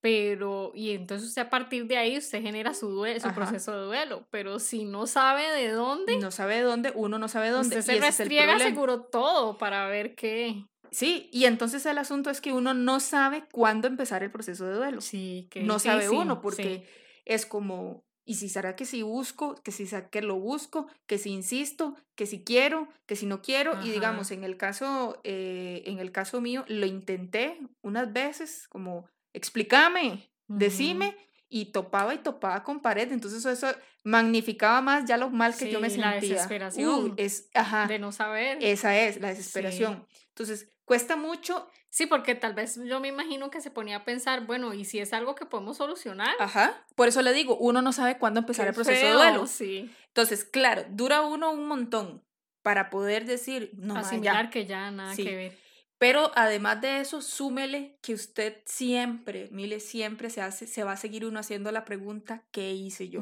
[0.00, 3.84] Pero, y entonces usted a partir de ahí usted genera su, duelo, su proceso de
[3.84, 4.26] duelo.
[4.30, 6.18] Pero si no sabe de dónde.
[6.18, 7.78] No sabe de dónde, uno no sabe de dónde.
[7.78, 10.64] Usted se restriega seguro todo para ver qué.
[10.90, 14.74] Sí, y entonces el asunto es que uno no sabe cuándo empezar el proceso de
[14.74, 15.00] duelo.
[15.00, 16.86] Sí, que no sabe uno, porque
[17.24, 21.30] es como, ¿y si será que si busco, que si que lo busco, que si
[21.30, 23.80] insisto, que si quiero, que si no quiero?
[23.84, 29.08] Y digamos, en el caso, eh, en el caso mío, lo intenté unas veces, como,
[29.32, 31.16] explícame, decime,
[31.48, 33.74] y topaba y topaba con pared, entonces eso
[34.04, 36.10] magnificaba más ya lo mal que yo me sentía.
[36.12, 38.58] La desesperación es, ajá, de no saber.
[38.60, 40.06] Esa es, la desesperación.
[40.28, 41.70] Entonces, cuesta mucho.
[41.88, 44.98] Sí, porque tal vez yo me imagino que se ponía a pensar, bueno, ¿y si
[44.98, 46.34] es algo que podemos solucionar?
[46.40, 46.84] Ajá.
[46.96, 49.46] Por eso le digo, uno no sabe cuándo empezar el proceso de duelo.
[49.46, 49.88] Sí.
[50.08, 52.24] Entonces, claro, dura uno un montón
[52.62, 55.58] para poder decir, no, Asimilar que ya nada que ver.
[55.98, 60.96] Pero además de eso, súmele que usted siempre, mire, siempre se hace, se va a
[60.96, 63.20] seguir uno haciendo la pregunta, ¿qué hice yo?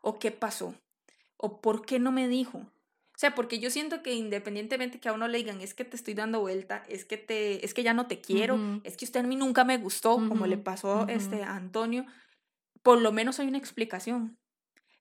[0.00, 0.74] ¿O qué pasó?
[1.36, 2.66] ¿O por qué no me dijo?
[3.18, 5.96] O sea, porque yo siento que independientemente que a uno le digan, es que te
[5.96, 9.18] estoy dando vuelta, es que, te, es que ya no te quiero, es que usted
[9.18, 12.06] a mí nunca me gustó, como le pasó este, a Antonio,
[12.84, 14.38] por lo menos hay una explicación.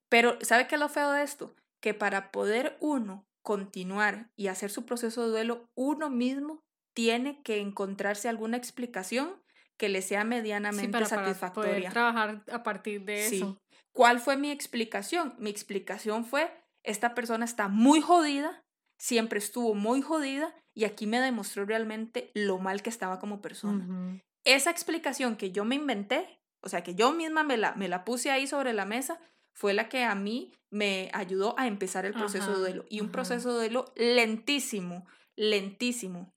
[0.10, 1.56] Pero, ¿sabe qué es lo feo de esto?
[1.80, 6.64] Que para poder uno continuar y hacer su proceso de duelo, uno mismo
[6.96, 9.44] tiene que encontrarse alguna explicación
[9.78, 11.70] que le sea medianamente satisfactoria.
[11.70, 13.60] Para poder trabajar a partir de eso.
[13.92, 15.36] ¿Cuál fue mi explicación?
[15.38, 16.52] Mi explicación fue
[16.88, 18.64] esta persona está muy jodida,
[18.98, 24.22] siempre estuvo muy jodida y aquí me demostró realmente lo mal que estaba como persona.
[24.46, 28.06] Esa explicación que yo me inventé, o sea, que yo misma me la, me la
[28.06, 29.20] puse ahí sobre la mesa,
[29.54, 32.86] fue la que a mí me ayudó a empezar el proceso de duelo.
[32.90, 36.32] Y un proceso de duelo lentísimo, lentísimo.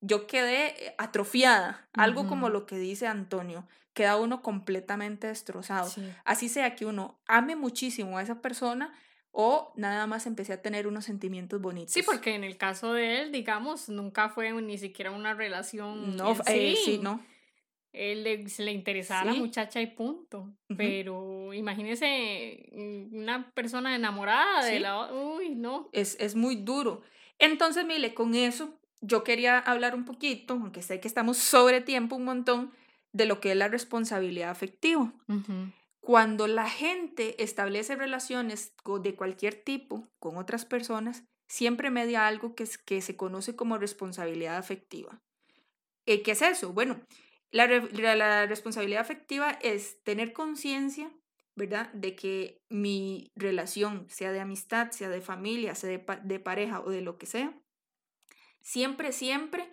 [0.00, 5.90] Yo quedé atrofiada, algo como lo que dice Antonio, queda uno completamente destrozado.
[6.24, 8.92] Así sea que uno ame muchísimo a esa persona,
[9.38, 11.92] o nada más empecé a tener unos sentimientos bonitos.
[11.92, 16.16] Sí, porque en el caso de él, digamos, nunca fue ni siquiera una relación.
[16.16, 16.98] No, eh, sí.
[17.02, 17.20] no.
[17.92, 20.50] Él le, se le interesaba a la muchacha y punto.
[20.74, 25.12] Pero imagínese mm, una persona enamorada de la.
[25.12, 25.90] Uy, no.
[25.92, 27.02] Es, es muy duro.
[27.38, 32.16] Entonces, mire, con eso yo quería hablar un poquito, aunque sé que estamos sobre tiempo
[32.16, 32.72] un montón,
[33.12, 35.12] de lo que es la responsabilidad afectiva.
[36.06, 42.62] Cuando la gente establece relaciones de cualquier tipo con otras personas, siempre media algo que,
[42.62, 45.20] es, que se conoce como responsabilidad afectiva.
[46.06, 46.72] Eh, ¿Qué es eso?
[46.72, 47.00] Bueno,
[47.50, 51.10] la, la responsabilidad afectiva es tener conciencia,
[51.56, 56.82] ¿verdad?, de que mi relación, sea de amistad, sea de familia, sea de, de pareja
[56.82, 57.52] o de lo que sea,
[58.60, 59.68] siempre, siempre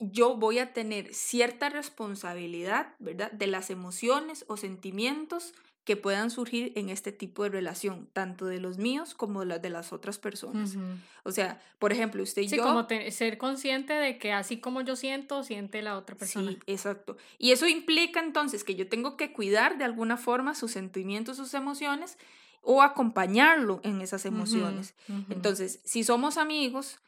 [0.00, 5.54] yo voy a tener cierta responsabilidad, ¿verdad?, de las emociones o sentimientos
[5.88, 9.62] que puedan surgir en este tipo de relación, tanto de los míos como de las
[9.62, 10.76] de las otras personas.
[11.22, 12.62] O sea, por ejemplo, usted y sí, yo...
[12.62, 16.50] como ser consciente de que así como yo siento, siente la otra persona.
[16.50, 17.16] Sí, exacto.
[17.38, 21.54] Y eso implica entonces que yo tengo que cuidar de alguna forma sus sentimientos, sus
[21.54, 22.18] emociones
[22.60, 24.94] o acompañarlo en esas emociones.
[25.30, 26.98] Entonces, si somos amigos,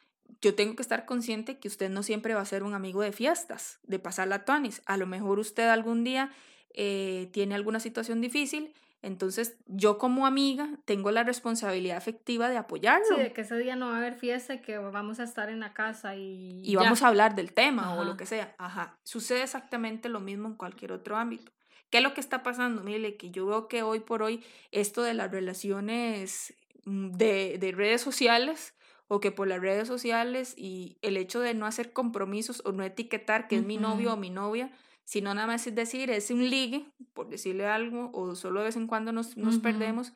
[0.40, 3.12] yo tengo que estar consciente que usted no siempre va a ser un amigo de
[3.12, 4.80] fiestas, de pasar la tuanis.
[4.86, 6.32] A lo mejor usted algún día
[6.74, 13.16] eh, tiene alguna situación difícil, entonces yo como amiga tengo la responsabilidad afectiva de apoyarlo.
[13.16, 15.48] Sí, de que ese día no va a haber fiesta y que vamos a estar
[15.48, 16.60] en la casa y...
[16.62, 18.54] Y vamos a hablar del tema o lo que sea.
[18.58, 18.98] Ajá.
[19.02, 21.50] Sucede exactamente lo mismo en cualquier otro ámbito.
[21.88, 22.82] ¿Qué es lo que está pasando?
[22.82, 26.54] Mire, que yo veo que hoy por hoy esto de las relaciones
[26.84, 28.74] mm, de, de redes sociales
[29.08, 32.84] o que por las redes sociales y el hecho de no hacer compromisos o no
[32.84, 34.70] etiquetar que es mi novio o mi novia,
[35.10, 38.76] sino nada más es decir, es un ligue, por decirle algo, o solo de vez
[38.76, 40.12] en cuando nos, nos perdemos,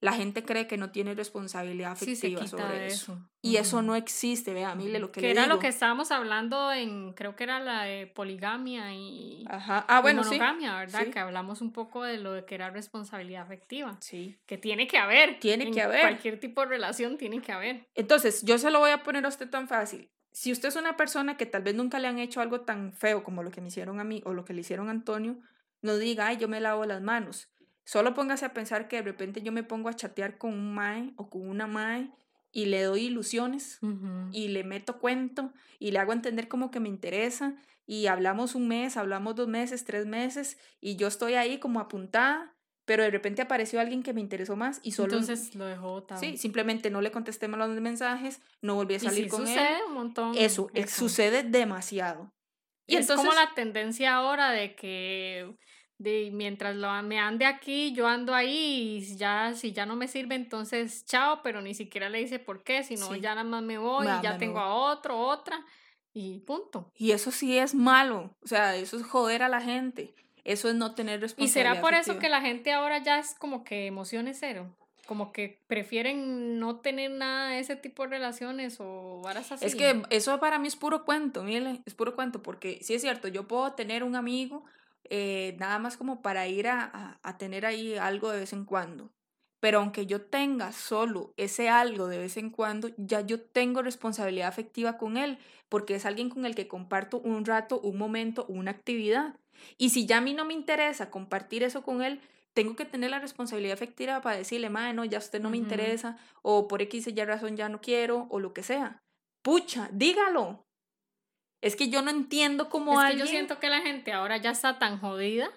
[0.00, 3.18] la gente cree que no tiene responsabilidad afectiva sobre eso.
[3.42, 7.12] Y eso no existe, vea, mire lo que, que era lo que estábamos hablando en,
[7.12, 9.84] creo que era la de poligamia y, Ajá.
[9.86, 11.08] Ah, bueno, monogamia, ¿verdad?
[11.08, 13.98] Que hablamos un poco de lo de que era responsabilidad afectiva.
[14.00, 14.38] Sí.
[14.46, 15.38] Que tiene que haber.
[15.38, 16.00] Tiene que haber.
[16.00, 17.86] Cualquier tipo de relación tiene que haber.
[17.94, 20.96] Entonces, yo se lo voy a poner a usted tan fácil si usted es una
[20.96, 23.68] persona que tal vez nunca le han hecho algo tan feo como lo que me
[23.68, 25.38] hicieron a mí o lo que le hicieron a Antonio,
[25.82, 27.48] no diga, ay, yo me lavo las manos.
[27.84, 31.12] Solo póngase a pensar que de repente yo me pongo a chatear con un mae
[31.16, 32.10] o con una mae
[32.52, 33.80] y le doy ilusiones
[34.32, 37.54] y le meto cuento y le hago entender como que me interesa
[37.86, 42.54] y hablamos un mes, hablamos dos meses, tres meses y yo estoy ahí como apuntada,
[42.90, 45.12] pero de repente apareció alguien que me interesó más y solo...
[45.12, 46.18] Entonces lo dejó tan...
[46.18, 49.46] Sí, simplemente no le contesté más los mensajes, no volví a salir y sí con
[49.46, 49.82] sucede él.
[49.86, 50.36] un montón.
[50.36, 52.32] Eso, eh, sucede demasiado.
[52.88, 55.54] Y es como la tendencia ahora de que
[55.98, 60.08] de mientras lo, me ande aquí, yo ando ahí y ya si ya no me
[60.08, 63.78] sirve, entonces chao, pero ni siquiera le dice por qué, sino ya nada más me
[63.78, 65.64] voy y ya tengo a otro, otra
[66.12, 66.90] y punto.
[66.96, 70.12] Y eso sí es malo, o sea, eso es joder a la gente,
[70.52, 71.72] eso es no tener responsabilidad.
[71.72, 74.66] Y será por eso que la gente ahora ya es como que emociones cero,
[75.06, 79.66] como que prefieren no tener nada de ese tipo de relaciones o varas así.
[79.66, 83.02] Es que eso para mí es puro cuento, mire, es puro cuento, porque sí es
[83.02, 84.64] cierto, yo puedo tener un amigo
[85.12, 89.10] eh, nada más como para ir a, a, tener ahí algo de vez en cuando.
[89.60, 94.48] Pero aunque yo tenga solo ese algo de vez en cuando, ya yo tengo responsabilidad
[94.48, 95.38] afectiva con él,
[95.68, 99.36] porque es alguien con el que comparto un rato, un momento, una actividad.
[99.76, 102.20] Y si ya a mí no me interesa compartir eso con él,
[102.54, 106.16] tengo que tener la responsabilidad afectiva para decirle, madre, no, ya usted no me interesa,
[106.42, 109.00] o por X y razón ya no quiero, o lo que sea.
[109.42, 110.64] Pucha, dígalo,
[111.62, 114.50] es que yo no entiendo cómo es Que yo siento que la gente ahora ya
[114.50, 115.50] está tan jodida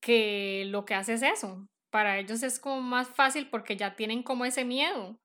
[0.00, 1.66] que lo que hace es eso.
[1.92, 5.20] Para ellos es como más fácil porque ya tienen como ese miedo.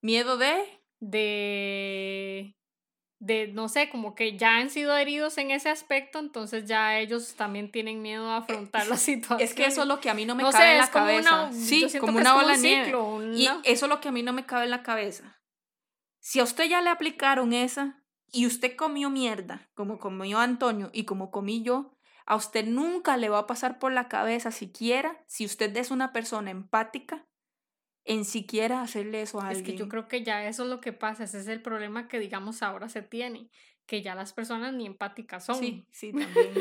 [0.00, 0.82] ¿Miedo de?
[0.98, 2.56] De...
[3.20, 7.36] De, no sé, como que ya han sido heridos en ese aspecto, entonces ya ellos
[7.36, 9.40] también tienen miedo a afrontar la situación.
[9.40, 11.52] Es que eso es lo que a mí no me cabe en la cabeza.
[11.52, 12.92] sí, como una bola nieve.
[13.36, 15.40] Y eso es lo que a mí no me cabe en la cabeza.
[16.18, 21.04] Si a usted ya le aplicaron esa, y usted comió mierda, como comió Antonio y
[21.04, 21.91] como comí yo,
[22.26, 26.12] a usted nunca le va a pasar por la cabeza siquiera, si usted es una
[26.12, 27.26] persona empática,
[28.04, 29.64] en siquiera hacerle eso a alguien.
[29.64, 32.08] Es que yo creo que ya eso es lo que pasa, ese es el problema
[32.08, 33.50] que digamos ahora se tiene,
[33.86, 35.56] que ya las personas ni empáticas son.
[35.56, 36.54] Sí, sí, también.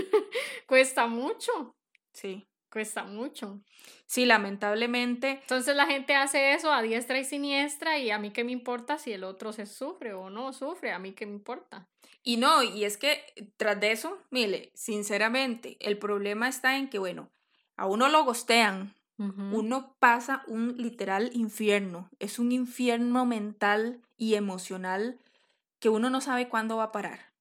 [0.68, 1.76] Cuesta mucho.
[2.14, 2.47] Sí.
[2.72, 3.59] Cuesta mucho.
[4.05, 5.39] Sí, lamentablemente.
[5.41, 8.97] Entonces la gente hace eso a diestra y siniestra y a mí qué me importa
[8.97, 11.88] si el otro se sufre o no sufre, a mí qué me importa.
[12.24, 16.99] Y no, y es que tras de eso, mire, sinceramente, el problema está en que,
[16.99, 17.30] bueno,
[17.76, 25.19] a uno lo gostean, uno pasa un literal infierno, es un infierno mental y emocional
[25.80, 27.32] que uno no sabe cuándo va a parar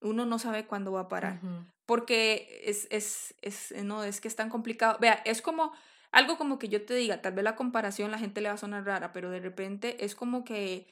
[0.00, 1.40] uno no sabe cuándo va a parar.
[1.86, 4.98] Porque es, es, es, no, es que es tan complicado.
[5.00, 5.72] Vea, es como
[6.12, 8.58] algo como que yo te diga, tal vez la comparación la gente le va a
[8.58, 10.86] sonar rara, pero de repente es como que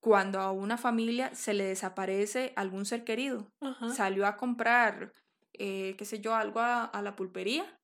[0.00, 3.46] cuando a una familia se le desaparece algún ser querido,
[3.94, 5.12] salió a comprar,
[5.52, 7.78] eh, qué sé yo, algo a, a, la pulpería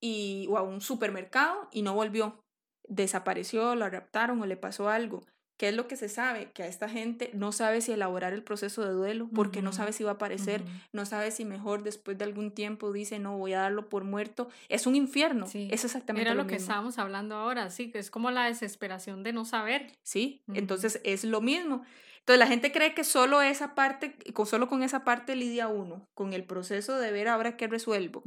[0.00, 2.40] y, o a un supermercado y no volvió.
[2.88, 5.20] Desapareció, la raptaron o le pasó algo.
[5.58, 6.52] ¿Qué es lo que se sabe?
[6.54, 9.92] Que a esta gente no sabe si elaborar el proceso de duelo porque no sabe
[9.92, 13.54] si va a aparecer, no sabe si mejor después de algún tiempo dice, no, voy
[13.54, 14.48] a darlo por muerto.
[14.68, 15.48] Es un infierno.
[15.48, 15.68] Sí.
[15.72, 19.32] Es exactamente Era lo, que estábamos hablando ahora, sí, que es como la desesperación de
[19.32, 19.90] no saber.
[20.04, 21.82] Sí, entonces es lo mismo.
[22.20, 26.34] Entonces la gente cree que solo esa parte, solo con esa parte lidia uno, con
[26.34, 28.22] el proceso de ver ahora qué resuelvo.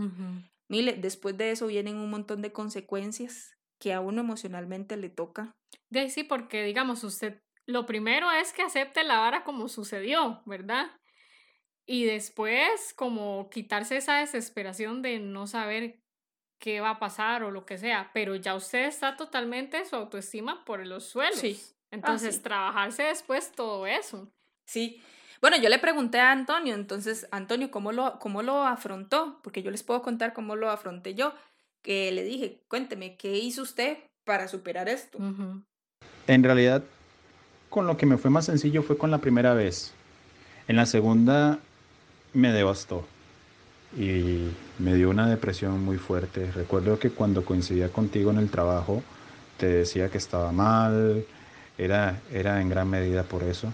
[0.68, 5.54] Mire, después de eso vienen un montón de consecuencias que a uno emocionalmente le toca
[5.92, 10.90] de sí, porque digamos, usted, lo primero es que acepte la vara como sucedió, ¿verdad?
[11.86, 16.00] Y después, como quitarse esa desesperación de no saber
[16.60, 20.64] qué va a pasar o lo que sea, pero ya usted está totalmente su autoestima
[20.64, 21.40] por los suelos.
[21.40, 21.60] Sí.
[21.62, 24.32] Ah, entonces, trabajarse después todo eso.
[24.66, 25.02] Sí.
[25.42, 29.42] Bueno, yo le pregunté a Antonio, entonces, Antonio, ¿cómo lo, cómo lo afrontó?
[29.44, 31.34] Porque yo les puedo contar cómo lo afronté yo.
[31.82, 35.18] Que le dije, cuénteme, ¿qué hizo usted para superar esto?
[36.28, 36.84] En realidad,
[37.70, 39.94] con lo que me fue más sencillo fue con la primera vez.
[40.68, 41.60] En la segunda
[42.34, 43.06] me devastó
[43.98, 46.52] y me dio una depresión muy fuerte.
[46.52, 49.04] Recuerdo que cuando coincidía contigo en el trabajo,
[49.58, 51.26] te decía que estaba mal,
[51.78, 53.74] era, era en gran medida por eso,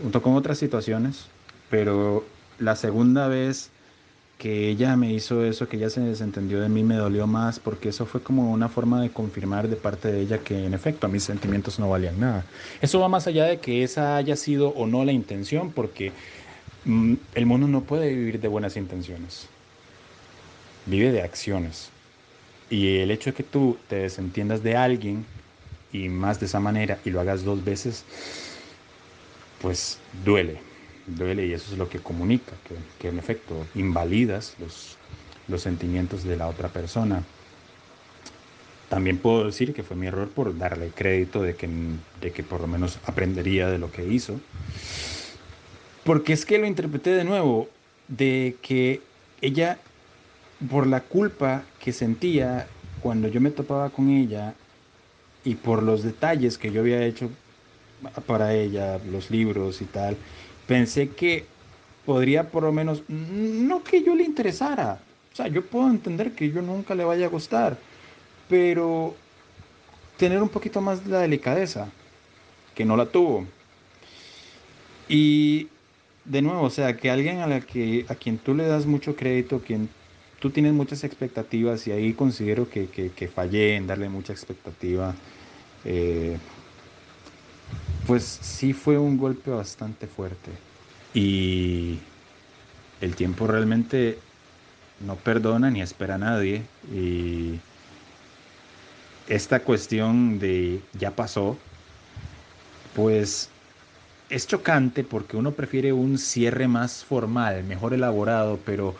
[0.00, 1.26] junto con otras situaciones,
[1.70, 2.24] pero
[2.58, 3.70] la segunda vez
[4.38, 7.88] que ella me hizo eso, que ella se desentendió de mí, me dolió más porque
[7.88, 11.10] eso fue como una forma de confirmar de parte de ella que en efecto a
[11.10, 12.44] mis sentimientos no valían nada.
[12.82, 16.12] Eso va más allá de que esa haya sido o no la intención, porque
[16.84, 19.46] mm, el mundo no puede vivir de buenas intenciones,
[20.84, 21.90] vive de acciones.
[22.68, 25.24] Y el hecho de que tú te desentiendas de alguien
[25.92, 28.04] y más de esa manera y lo hagas dos veces,
[29.62, 30.65] pues duele
[31.06, 32.52] duele y eso es lo que comunica,
[32.98, 34.96] que, en efecto invalidas los,
[35.48, 37.22] los sentimientos de la otra persona.
[38.88, 41.68] también puedo decir que fue mi error por darle crédito de que,
[42.20, 44.40] de que por lo menos aprendería de lo que hizo.
[46.04, 47.68] Porque es que lo interpreté de nuevo,
[48.08, 49.02] de que
[49.40, 49.78] ella,
[50.70, 52.68] por la culpa que sentía
[53.00, 54.54] cuando yo me topaba con ella
[55.44, 57.30] y por los detalles que yo había hecho
[58.26, 60.16] para ella, los libros y tal,
[60.66, 61.46] pensé que
[62.04, 65.00] podría por lo menos, no que yo le interesara,
[65.32, 67.76] o sea, yo puedo entender que yo nunca le vaya a gustar,
[68.48, 69.14] pero
[70.16, 71.88] tener un poquito más de la delicadeza,
[72.74, 73.46] que no la tuvo.
[75.08, 75.68] Y
[76.24, 79.14] de nuevo, o sea, que alguien a, la que, a quien tú le das mucho
[79.14, 79.88] crédito, quien
[80.38, 85.14] tú tienes muchas expectativas y ahí considero que, que, fallé en darle mucha expectativa,
[85.84, 86.36] eh,
[88.06, 90.50] pues sí fue un golpe bastante fuerte.
[91.14, 91.98] Y
[93.00, 94.18] el tiempo realmente
[95.06, 96.62] no perdona ni espera a nadie.
[96.94, 97.58] Y
[99.28, 101.56] esta cuestión de ya pasó,
[102.94, 103.48] pues
[104.30, 108.94] es chocante porque uno prefiere un cierre más formal, mejor elaborado, pero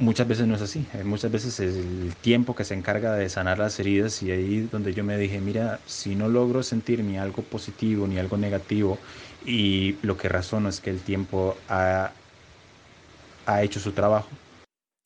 [0.00, 0.86] muchas veces no es así.
[0.94, 4.60] Eh, muchas veces es el tiempo que se encarga de sanar las heridas y ahí
[4.62, 8.98] donde yo me dije, mira, si no logro sentir ni algo positivo ni algo negativo
[9.46, 12.12] y lo que razono es que el tiempo ha,
[13.46, 14.28] ha hecho su trabajo.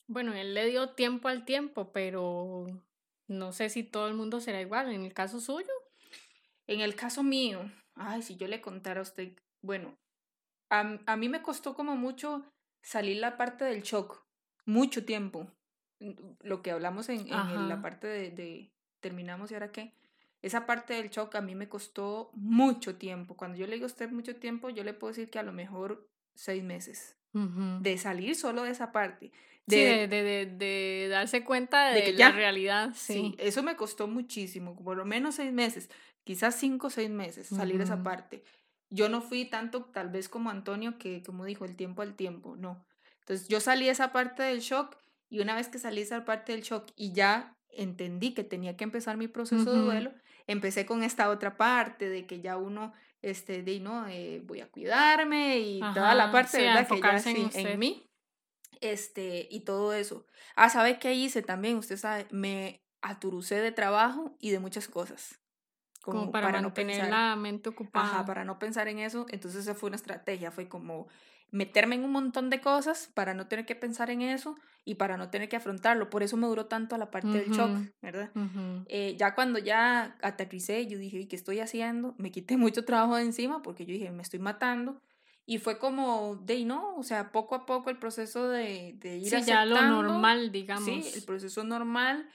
[0.07, 2.67] Bueno, él le dio tiempo al tiempo, pero
[3.29, 4.93] no sé si todo el mundo será igual.
[4.93, 5.73] En el caso suyo.
[6.67, 9.33] En el caso mío, ay, si yo le contara a usted,
[9.63, 9.99] bueno,
[10.71, 12.43] a, a mí me costó como mucho
[12.83, 14.24] salir la parte del shock,
[14.65, 15.47] mucho tiempo.
[16.43, 19.93] Lo que hablamos en, en la parte de, de, terminamos y ahora qué.
[20.43, 23.35] Esa parte del shock a mí me costó mucho tiempo.
[23.35, 25.53] Cuando yo le digo a usted mucho tiempo, yo le puedo decir que a lo
[25.53, 27.17] mejor seis meses.
[27.33, 29.33] De salir solo de esa parte.
[29.67, 32.93] De, de, de, de, darse cuenta de, la realidad.
[32.95, 33.35] Sí.
[33.39, 35.89] eso me costó muchísimo, por lo menos seis meses,
[36.23, 38.45] quizás cinco o seis meses, salir de esa parte.
[38.91, 42.55] Yo no fui tanto, tal vez como Antonio, que como dijo, el tiempo al tiempo,
[42.57, 42.85] no.
[43.25, 44.97] Entonces yo salí de esa parte del shock
[45.29, 48.77] y una vez que salí de esa parte del shock y ya entendí que tenía
[48.77, 50.13] que empezar mi proceso de duelo,
[50.47, 54.69] empecé con esta otra parte de que ya uno, este, de no, eh, voy a
[54.69, 56.87] cuidarme y toda la parte, de ¿verdad?
[56.89, 58.09] Que ya en, en mí
[58.85, 60.27] este, y todo eso.
[60.57, 61.79] Ah, ¿sabe qué hice también?
[61.79, 65.41] Usted sabe, me aturucé de trabajo y de muchas cosas.
[66.03, 68.05] Como, para, no tener la mente ocupada.
[68.05, 69.25] Ajá, para no pensar en eso.
[69.31, 71.09] Entonces esa fue una estrategia, fue como
[71.55, 75.17] meterme en un montón de cosas para no tener que pensar en eso y para
[75.17, 76.11] no tener que afrontarlo.
[76.11, 77.71] Por eso me duró tanto la parte del shock,
[78.03, 78.31] ¿verdad?
[78.87, 82.15] Eh, ya cuando ya aterricé, yo dije, ¿qué estoy haciendo?
[82.19, 85.01] Me quité mucho trabajo de encima porque yo dije, me estoy matando
[85.47, 89.29] y fue como, de no, o sea, poco a poco el proceso de, de ir
[89.29, 90.85] sí, ya lo normal, digamos.
[90.85, 92.29] Sí, el proceso normal.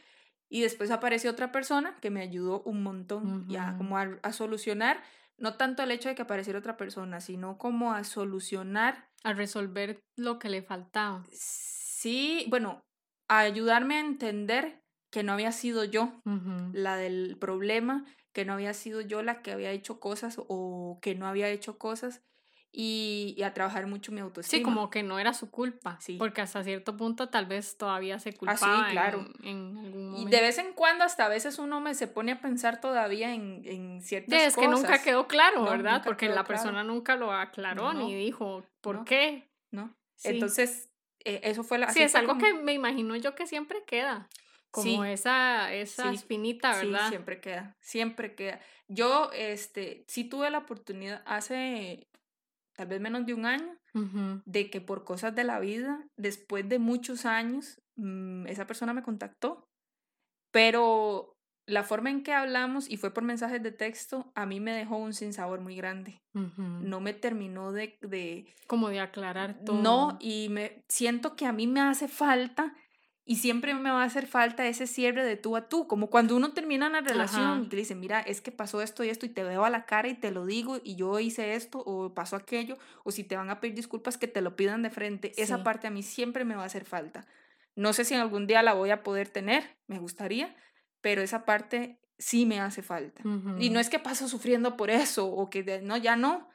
[0.48, 5.02] Y después apareció otra persona que me ayudó un montón, ya como a, solucionar,
[5.38, 9.09] no tanto el hecho de que apareciera otra persona, sino como a solucionar.
[9.24, 11.24] A resolver lo que le faltaba.
[11.32, 12.82] Sí, bueno,
[13.28, 16.22] a ayudarme a entender que no había sido yo
[16.72, 21.16] la del problema, que no había sido yo la que había hecho cosas o que
[21.16, 22.22] no había hecho cosas
[22.72, 24.60] y, a trabajar mucho mi autoestima.
[24.60, 26.18] Sí, como que no era su culpa, sí.
[26.18, 29.26] porque hasta cierto punto tal vez todavía se ah, culpaba sí, claro.
[29.44, 30.28] en, algún momento.
[30.28, 33.34] Y de vez en cuando, hasta a veces uno me se pone a pensar todavía
[33.34, 36.04] en, en ciertas sí, es que nunca quedó claro, ¿verdad?
[36.04, 39.50] Porque la persona nunca lo aclaró ni dijo por qué.
[39.72, 39.96] ¿No?
[40.24, 40.90] Entonces,
[41.24, 41.92] eh, eso fue la...
[41.94, 44.28] Sí, es algo que me imagino yo que siempre queda.
[44.72, 47.04] Como esa, esa espinita, ¿verdad?
[47.04, 48.60] Sí, siempre queda, siempre queda.
[48.88, 52.08] Yo, este, sí tuve la oportunidad hace
[52.80, 53.78] tal vez menos de un año,
[54.46, 59.04] de que por cosas de la vida, después de muchos años, mm, esa persona me
[59.04, 59.68] contactó.
[60.52, 64.72] Pero la forma en que hablamos, y fue por mensajes de texto, a mí me
[64.72, 66.22] dejó un sinsabor muy grande.
[66.34, 68.56] No me terminó de, de...
[68.66, 69.82] Como de aclarar todo.
[69.82, 72.74] No, y me siento que a mí me hace falta
[73.30, 76.36] y siempre me va a hacer falta ese cierre de tú a tú, como cuando
[76.36, 79.30] uno termina una relación y te dicen, mira, es que pasó esto y esto y
[79.30, 82.36] te veo a la cara y te lo digo y yo hice esto o pasó
[82.36, 85.64] aquello, o si te van a pedir disculpas que te lo pidan de frente, esa
[85.64, 87.28] parte a mí siempre me va a hacer falta.
[87.76, 90.56] No sé si en algún día la voy a poder tener, me gustaría,
[91.00, 93.22] pero esa parte sí me hace falta.
[93.60, 96.50] Y no es que paso sufriendo por eso o que no, ya no,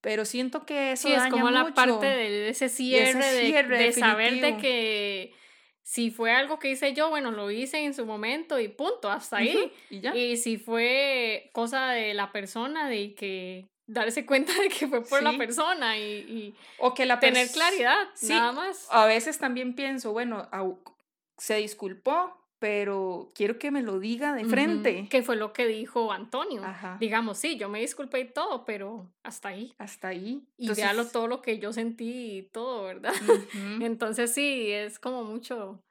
[0.00, 4.58] pero siento que eso sí, es como la parte de ese cierre, de saber de
[4.58, 5.39] que
[5.82, 9.38] si fue algo que hice yo, bueno, lo hice en su momento y punto, hasta
[9.38, 9.72] ahí.
[9.90, 15.22] ¿Y, si fue cosa de la persona, de que darse cuenta de que fue por
[15.22, 18.86] la persona y, o que la tener claridad, nada más.
[18.90, 20.48] A veces también pienso, bueno,
[21.38, 25.08] se disculpó, pero quiero que me lo diga de frente.
[25.08, 26.62] Que fue lo que dijo Antonio.
[27.00, 29.74] Digamos, sí, yo me disculpé y todo, pero hasta ahí.
[29.78, 30.46] Hasta ahí.
[30.58, 31.10] Y Entonces...
[31.10, 33.14] todo lo que yo sentí y todo, ¿verdad?
[33.80, 35.82] Entonces sí, es como mucho,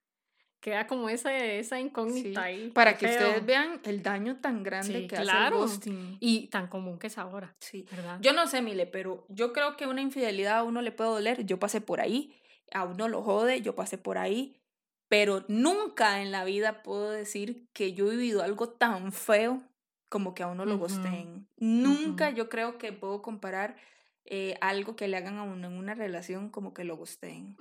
[0.59, 2.69] queda como esa, esa incógnita ahí.
[2.69, 6.17] Para que ustedes vean el daño tan grande que hace el ghosting.
[6.19, 7.55] Y tan común que es ahora.
[7.59, 7.87] Sí.
[7.89, 8.19] ¿verdad?
[8.21, 11.45] Yo no sé, Mile, pero yo creo que una infidelidad a uno le puede doler.
[11.47, 12.35] Yo pasé por ahí.
[12.71, 14.58] A uno lo jode, yo pasé por ahí
[15.09, 19.61] pero nunca en la vida puedo decir que yo he vivido algo tan feo
[20.07, 21.47] como que a uno lo gosteen.
[21.57, 23.75] Nunca yo creo que puedo comparar
[24.25, 27.57] eh, algo que le hagan a uno en una relación como que lo gosteen.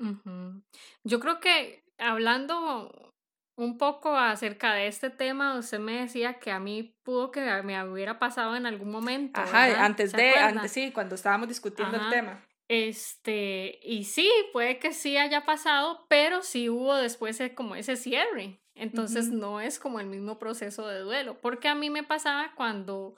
[1.04, 3.14] Yo creo que hablando
[3.56, 7.82] un poco acerca de este tema, usted me decía que a mí pudo que me
[7.84, 9.40] hubiera pasado en algún momento.
[9.40, 12.44] Ajá, antes de, antes sí, cuando estábamos discutiendo el tema.
[12.68, 18.60] Este, y sí, puede que sí haya pasado, pero sí hubo después como ese cierre.
[18.74, 23.16] Entonces no es como el mismo proceso de duelo, porque a mí me pasaba cuando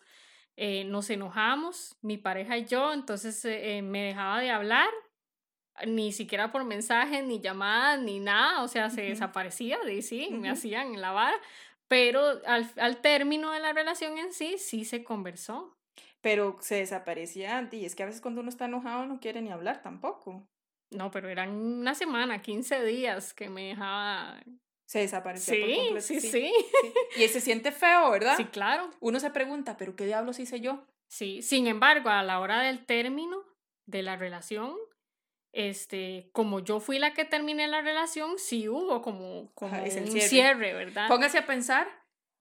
[0.57, 4.89] eh, nos enojamos, mi pareja y yo, entonces eh, eh, me dejaba de hablar,
[5.87, 10.49] ni siquiera por mensajes, ni llamadas, ni nada, o sea, se desaparecía, de sí, me
[10.49, 11.37] hacían la vara,
[11.89, 15.77] pero al, al término de la relación en sí, sí se conversó
[16.21, 19.51] pero se desaparecía y es que a veces cuando uno está enojado no quiere ni
[19.51, 20.47] hablar tampoco.
[20.91, 24.41] No, pero eran una semana, 15 días que me dejaba...
[24.87, 26.01] Se desaparecía sí, por completo.
[26.01, 26.53] Sí, sí,
[27.17, 28.37] Y se siente feo, ¿verdad?
[28.37, 28.91] Sí, claro.
[28.99, 30.85] Uno se pregunta, ¿pero qué diablos hice yo?
[31.07, 33.45] Sí, sin embargo, a la hora del término
[33.87, 34.75] de la relación,
[35.53, 40.21] este, como yo fui la que terminé la relación, sí hubo como, como un cierre.
[40.21, 41.07] cierre, ¿verdad?
[41.07, 41.87] Póngase a pensar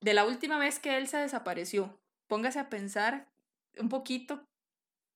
[0.02, 2.00] de la última vez que él se desapareció.
[2.28, 3.29] Póngase a pensar
[3.80, 4.44] un poquito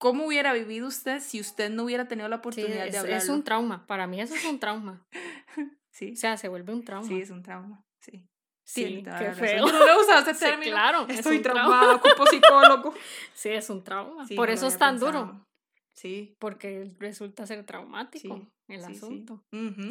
[0.03, 3.18] cómo hubiera vivido usted si usted no hubiera tenido la oportunidad de hablar.
[3.18, 5.05] Es un trauma, para mí eso es un trauma.
[5.91, 6.11] sí.
[6.14, 7.07] O sea, se vuelve un trauma.
[7.07, 8.28] Sí, es un trauma, sí.
[8.66, 9.68] Sí, qué feo.
[9.68, 10.64] Yo no lo he usado ese término.
[10.64, 11.07] Sí, claro.
[11.07, 12.93] Estoy traumada, ocupo psicólogo.
[13.34, 14.26] Sí, es un trauma.
[14.36, 15.45] Por eso es tan duro.
[15.93, 16.36] Sí.
[16.39, 19.43] Porque resulta ser traumático el asunto.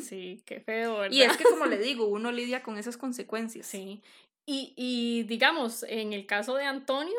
[0.03, 0.43] Sí.
[0.45, 1.16] qué feo, ¿verdad?
[1.16, 3.66] Y es que, como le digo, uno lidia con esas consecuencias.
[3.66, 4.03] Sí.
[4.47, 7.18] Y, y digamos, en el caso de Antonio,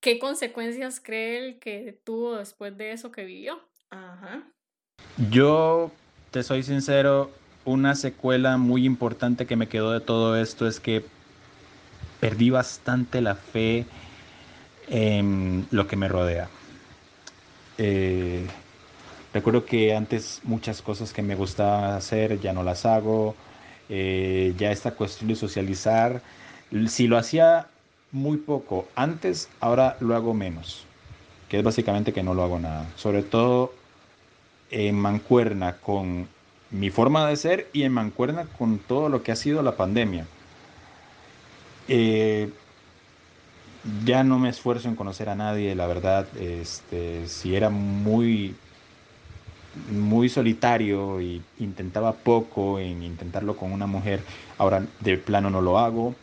[0.00, 3.60] ¿Qué consecuencias cree él que tuvo después de eso que vivió?
[3.90, 4.44] Ajá.
[5.30, 5.90] Yo,
[6.30, 7.30] te soy sincero,
[7.64, 11.04] una secuela muy importante que me quedó de todo esto es que
[12.20, 13.86] perdí bastante la fe
[14.88, 16.48] en lo que me rodea.
[17.76, 18.46] Eh,
[19.34, 23.34] recuerdo que antes muchas cosas que me gustaba hacer ya no las hago.
[23.88, 26.22] Eh, ya esta cuestión de socializar,
[26.88, 27.68] si lo hacía
[28.12, 30.84] muy poco antes, ahora lo hago menos,
[31.48, 32.86] que es básicamente que no lo hago nada.
[32.96, 33.72] Sobre todo
[34.70, 36.28] en mancuerna con
[36.70, 40.26] mi forma de ser y en mancuerna con todo lo que ha sido la pandemia.
[41.88, 42.50] Eh,
[44.04, 48.54] ya no me esfuerzo en conocer a nadie, la verdad, este, si era muy
[49.90, 54.20] muy solitario y intentaba poco en intentarlo con una mujer,
[54.56, 56.14] ahora de plano no lo hago.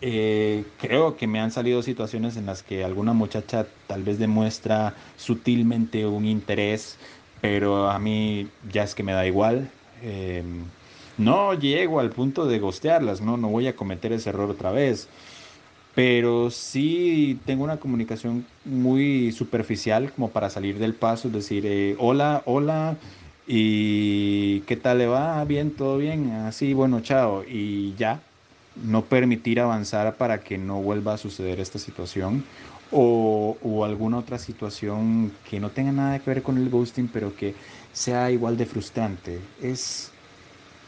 [0.00, 4.94] Eh, creo que me han salido situaciones en las que alguna muchacha tal vez demuestra
[5.16, 6.98] sutilmente un interés,
[7.40, 9.70] pero a mí ya es que me da igual.
[10.02, 10.64] Em,
[11.16, 13.36] no llego al punto de gostearlas, ¿no?
[13.38, 15.08] no voy a cometer ese error otra vez.
[15.94, 21.96] Pero sí tengo una comunicación muy superficial como para salir del paso, es decir, eh,
[21.98, 22.98] hola, hola,
[23.46, 25.42] y ¿qué tal le va?
[25.46, 28.22] Bien, todo bien, así, bueno, chao, y ya,
[28.84, 32.44] no permitir avanzar para que no vuelva a suceder esta situación
[32.90, 37.54] o, alguna otra situación que no tenga nada que ver con el ghosting, pero que
[37.92, 39.40] sea igual de frustrante.
[39.60, 40.10] Es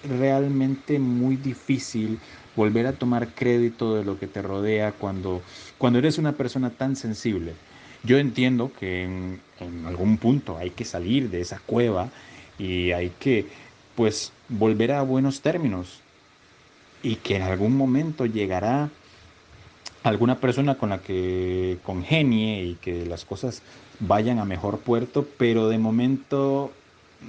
[0.09, 2.19] realmente muy difícil
[2.55, 5.43] volver a tomar crédito de lo que te rodea cuando,
[5.77, 7.55] cuando eres una persona tan sensible.
[8.05, 9.41] Yo entiendo que en,
[9.87, 12.11] algún punto hay que salir de esa cueva
[12.59, 13.47] y hay que
[13.97, 16.01] pues volver a buenos términos
[17.03, 18.91] y que en algún momento llegará
[20.03, 23.63] alguna persona con la que congenie y que las cosas
[24.01, 26.73] vayan a mejor puerto, pero de momento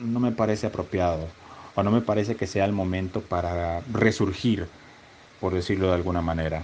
[0.02, 1.28] no me parece apropiado
[1.76, 4.68] o no me parece que sea el momento para resurgir,
[5.40, 6.64] por decirlo de alguna manera.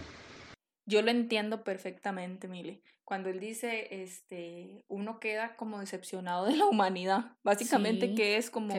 [0.88, 2.82] Yo lo entiendo perfectamente, Mile.
[3.04, 8.76] Cuando él dice, este, uno queda como decepcionado de la humanidad, básicamente que es como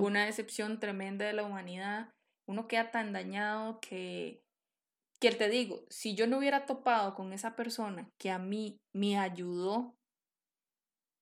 [0.00, 2.08] una decepción tremenda de la humanidad
[2.48, 4.42] uno queda tan dañado que,
[5.20, 9.18] que te digo, si yo no hubiera topado con esa persona que a mí me
[9.18, 9.94] ayudó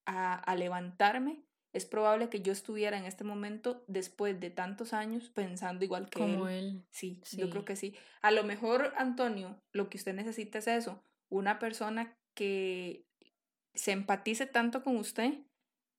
[0.07, 1.43] a, a levantarme,
[1.73, 6.21] es probable que yo estuviera en este momento, después de tantos años, pensando igual que
[6.21, 6.65] Como él.
[6.65, 6.87] él.
[6.91, 7.95] Sí, yo creo que sí.
[8.23, 13.05] A lo mejor, Antonio, lo que usted necesita es eso, una persona que
[13.75, 15.35] se empatice tanto con usted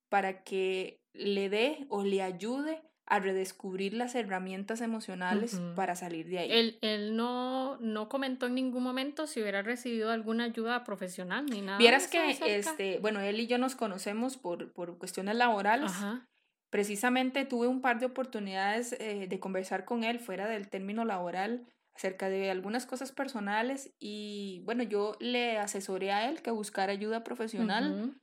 [0.08, 5.74] para que le dé o le ayude a redescubrir las herramientas emocionales Ujú.
[5.74, 6.52] para salir de ahí.
[6.52, 11.62] Él, él no, no comentó en ningún momento si hubiera recibido alguna ayuda profesional ni
[11.62, 11.78] nada.
[11.78, 12.46] Vieras que, acerca.
[12.46, 15.90] este, bueno, él y yo nos conocemos por, por cuestiones laborales.
[15.90, 16.28] Ajá.
[16.70, 21.66] Precisamente tuve un par de oportunidades eh, de conversar con él fuera del término laboral
[21.94, 27.24] acerca de algunas cosas personales y bueno, yo le asesoré a él que buscara ayuda
[27.24, 28.14] profesional Ujú.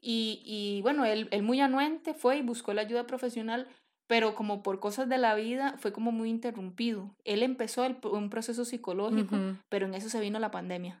[0.00, 3.66] y, y bueno, él, él muy anuente fue y buscó la ayuda profesional,
[4.06, 7.14] pero como por cosas de la vida fue como muy interrumpido.
[7.24, 9.36] Él empezó el- un proceso psicológico,
[9.68, 11.00] pero en eso se vino la pandemia.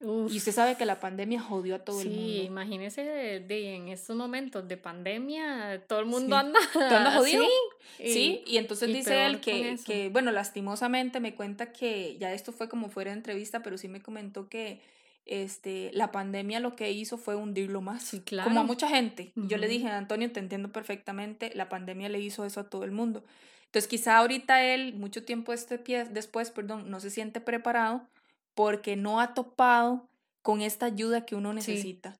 [0.00, 0.30] Uf.
[0.32, 2.42] Y usted sabe que la pandemia jodió a todo el Sí, mundo.
[2.42, 7.12] imagínese de, de en estos momentos de pandemia, todo el mundo Sí, anda, todo anda
[7.16, 7.44] jodido.
[7.98, 12.52] Sí, y entonces y dice él que, que, bueno, lastimosamente me cuenta que ya esto
[12.52, 14.80] fue como fuera de entrevista, pero sí me comentó que
[15.26, 18.02] este, la pandemia lo que hizo fue hundirlo más.
[18.02, 18.64] Sí, Como a claro.
[18.64, 19.32] mucha gente.
[19.36, 22.92] Yo le dije, Antonio, te entiendo perfectamente, la pandemia le hizo eso a todo el
[22.92, 23.24] mundo.
[23.66, 28.06] Entonces quizá ahorita él, mucho tiempo este pie- después, perdón, no se siente preparado
[28.54, 30.08] porque no ha topado
[30.42, 31.56] con esta ayuda que uno Sí.
[31.56, 32.16] necesita.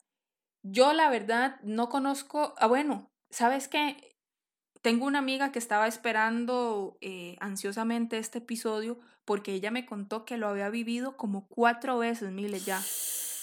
[0.62, 4.13] Yo la verdad no conozco, ah bueno, ¿sabes qué?
[4.84, 10.36] Tengo una amiga que estaba esperando eh, ansiosamente este episodio porque ella me contó que
[10.36, 12.82] lo había vivido como cuatro veces, mire ya.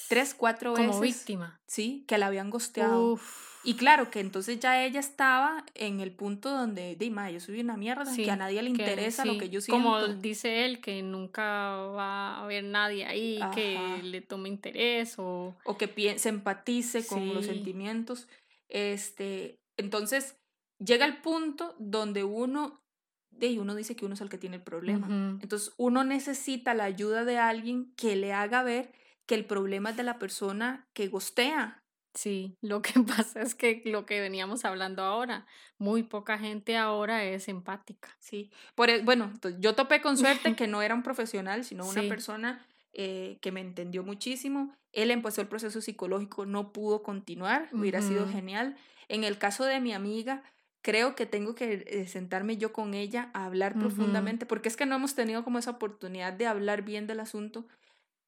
[0.07, 1.17] Tres, cuatro como veces.
[1.17, 1.59] víctima.
[1.65, 3.13] Sí, que la habían gosteado.
[3.13, 3.57] Uf.
[3.63, 7.75] Y claro que entonces ya ella estaba en el punto donde, de yo soy una
[7.75, 9.83] mierda, Sí, que a nadie le que interesa lo que yo siento.
[9.83, 11.43] Como dice él, que nunca
[11.75, 13.49] va a haber nadie ahí Ajá.
[13.49, 15.55] que le tome interés o...
[15.65, 18.27] o que se empatice con los sentimientos.
[18.69, 20.35] Este, entonces
[20.83, 22.81] llega el punto donde uno,
[23.29, 25.07] de uno dice que uno es el que tiene el problema.
[25.41, 28.91] Entonces uno necesita la ayuda de alguien que le haga ver
[29.25, 31.77] que el problema es de la persona que gostea.
[32.13, 32.93] Sí, lo que
[33.25, 35.45] pasa es que lo que veníamos hablando ahora,
[35.77, 38.09] muy poca gente ahora es empática.
[38.19, 42.01] Sí, por, e- bueno, yo topé con suerte que no era un profesional, sino una
[42.01, 42.09] Sí.
[42.09, 44.75] persona eh, que me entendió muchísimo.
[44.91, 48.33] Él empezó el proceso psicológico, no pudo continuar, hubiera sido Ujú.
[48.33, 48.75] genial.
[49.07, 50.43] En el caso de mi amiga,
[50.81, 54.85] creo que tengo que eh, sentarme yo con ella a hablar profundamente, porque es que
[54.85, 57.67] no hemos tenido como esa oportunidad de hablar bien del asunto.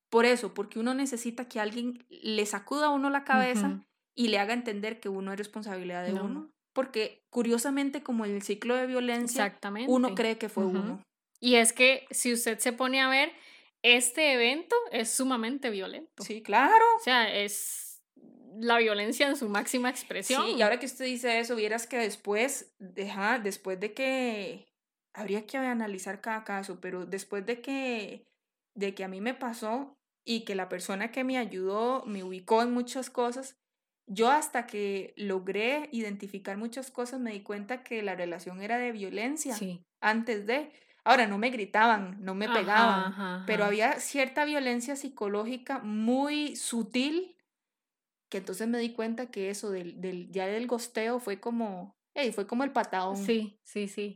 [0.09, 3.83] Por eso, porque uno necesita que alguien le sacuda a uno la cabeza
[4.15, 6.25] y le haga entender que uno es responsabilidad de No.
[6.25, 6.49] uno.
[6.73, 9.91] Porque curiosamente, como el ciclo de violencia, Exactamente.
[9.91, 11.01] uno cree que fue uno.
[11.39, 13.31] Y es que si usted se pone a ver,
[13.83, 16.23] este evento es sumamente violento.
[16.23, 16.85] Sí, claro.
[16.99, 17.82] O sea, es
[18.59, 20.43] la violencia en su máxima expresión.
[20.45, 24.67] Sí, y ahora que usted dice eso, vieras que después, deja, después de que,
[25.13, 28.25] habría que analizar cada caso, pero después de que,
[28.75, 32.61] de que a mí me pasó y que la persona que me ayudó me ubicó
[32.61, 33.55] en muchas cosas,
[34.07, 38.91] yo hasta que logré identificar muchas cosas me di cuenta que la relación era de
[38.91, 39.81] violencia Sí.
[40.01, 40.71] antes de.
[41.05, 46.55] Ahora, no me gritaban, no me Ajá, pegaban, ajá, pero había cierta violencia psicológica muy
[46.55, 47.32] sutil
[48.33, 52.31] que entonces me di cuenta que eso del, del ya del gosteo fue como, hey,
[52.31, 53.15] fue como el patadón.
[53.15, 54.15] Sí, sí, sí.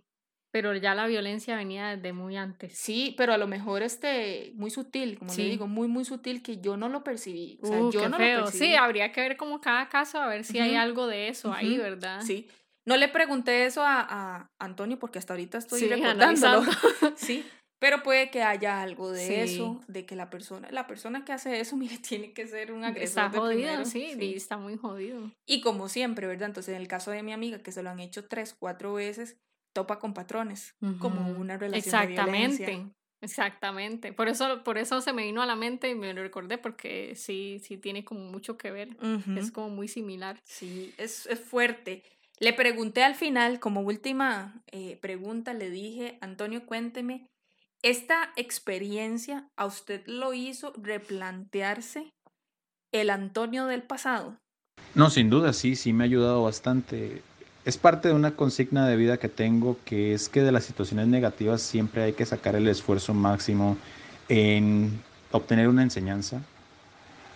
[0.52, 2.76] Pero ya la violencia venía desde muy antes.
[2.76, 5.50] Sí, pero a lo mejor este, muy sutil, como le Sí.
[5.52, 7.60] digo, muy, muy sutil que yo no lo percibí.
[7.62, 8.38] O sea, Uh, yo qué no feo.
[8.40, 8.66] lo percibí.
[8.66, 11.54] Sí, habría que ver como cada caso, a ver si hay Ujú, algo de eso
[11.54, 12.22] ahí, ujú, ¿verdad?
[12.24, 12.48] Sí.
[12.88, 16.64] No le pregunté eso a, a Antonio porque hasta ahorita estoy Sí, recordándolo.
[17.18, 17.46] sí,
[17.80, 19.44] pero puede que haya algo de Sí.
[19.44, 22.84] eso, de que la persona, la persona que hace eso, mire, tiene que ser un
[22.84, 25.32] agresor Está de jodido, sí, y está muy jodido.
[25.46, 26.48] Y como siempre, ¿verdad?
[26.50, 29.38] Entonces, en el caso de mi amiga, que se lo han hecho tres, cuatro veces,
[29.74, 32.68] topa con patrones, como Ujú, una relación de violencia.
[32.68, 32.94] Exactamente.
[33.20, 34.14] Exactamente.
[34.14, 37.16] Por eso, por eso se me vino a la mente y me lo recordé porque
[37.16, 38.90] sí, sí tiene como mucho que ver.
[39.36, 40.40] Es como muy similar.
[40.44, 42.04] Sí, es, es fuerte.
[42.40, 47.26] Le pregunté al final, como última eh, pregunta, le dije, Antonio, cuénteme,
[47.84, 52.10] ¿esta experiencia a usted lo hizo replantearse
[52.92, 54.38] el Antonio del pasado?
[54.96, 57.22] No, sin duda, sí, sí me ha ayudado bastante.
[57.66, 61.08] Es parte de una consigna de vida que tengo, que es que de las situaciones
[61.08, 63.78] negativas siempre hay que sacar el esfuerzo máximo
[64.30, 65.02] en
[65.32, 66.42] obtener una enseñanza,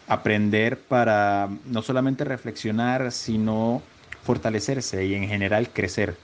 [0.08, 3.82] aprender para no solamente reflexionar, sino
[4.24, 6.16] fortalecerse y en general crecer.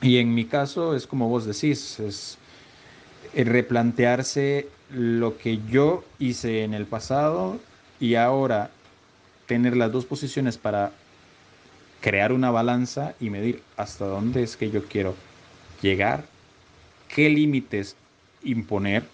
[0.00, 2.38] Y en mi caso es como vos decís, es
[3.34, 7.58] replantearse lo que yo hice en el pasado
[7.98, 8.70] y ahora
[9.46, 10.92] tener las dos posiciones para
[12.00, 15.14] crear una balanza y medir hasta dónde es que yo quiero
[15.80, 16.24] llegar,
[17.08, 17.96] qué límites
[18.42, 19.04] imponer,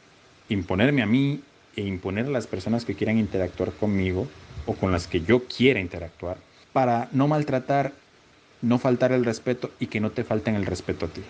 [0.48, 1.40] imponerme a mí
[1.76, 4.26] e imponer a las personas que quieran interactuar conmigo
[4.66, 6.38] o con las que yo quiera interactuar,
[6.72, 7.92] para no maltratar,
[8.62, 11.22] no faltar el respeto y que no te falten el respeto a ti.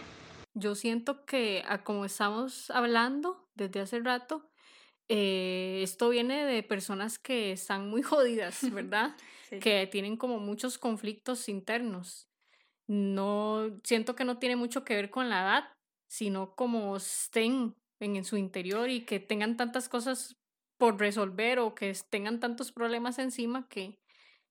[0.54, 4.50] Yo siento que, como estamos hablando desde hace rato,
[5.08, 9.16] eh, esto viene de personas que están muy jodidas, ¿verdad?
[9.60, 12.28] Que tienen como muchos conflictos internos.
[12.86, 15.64] No, siento que no tiene mucho que ver con la edad,
[16.08, 20.36] sino como estén en, su interior y que tengan tantas cosas
[20.78, 23.98] por resolver o que tengan tantos problemas encima que,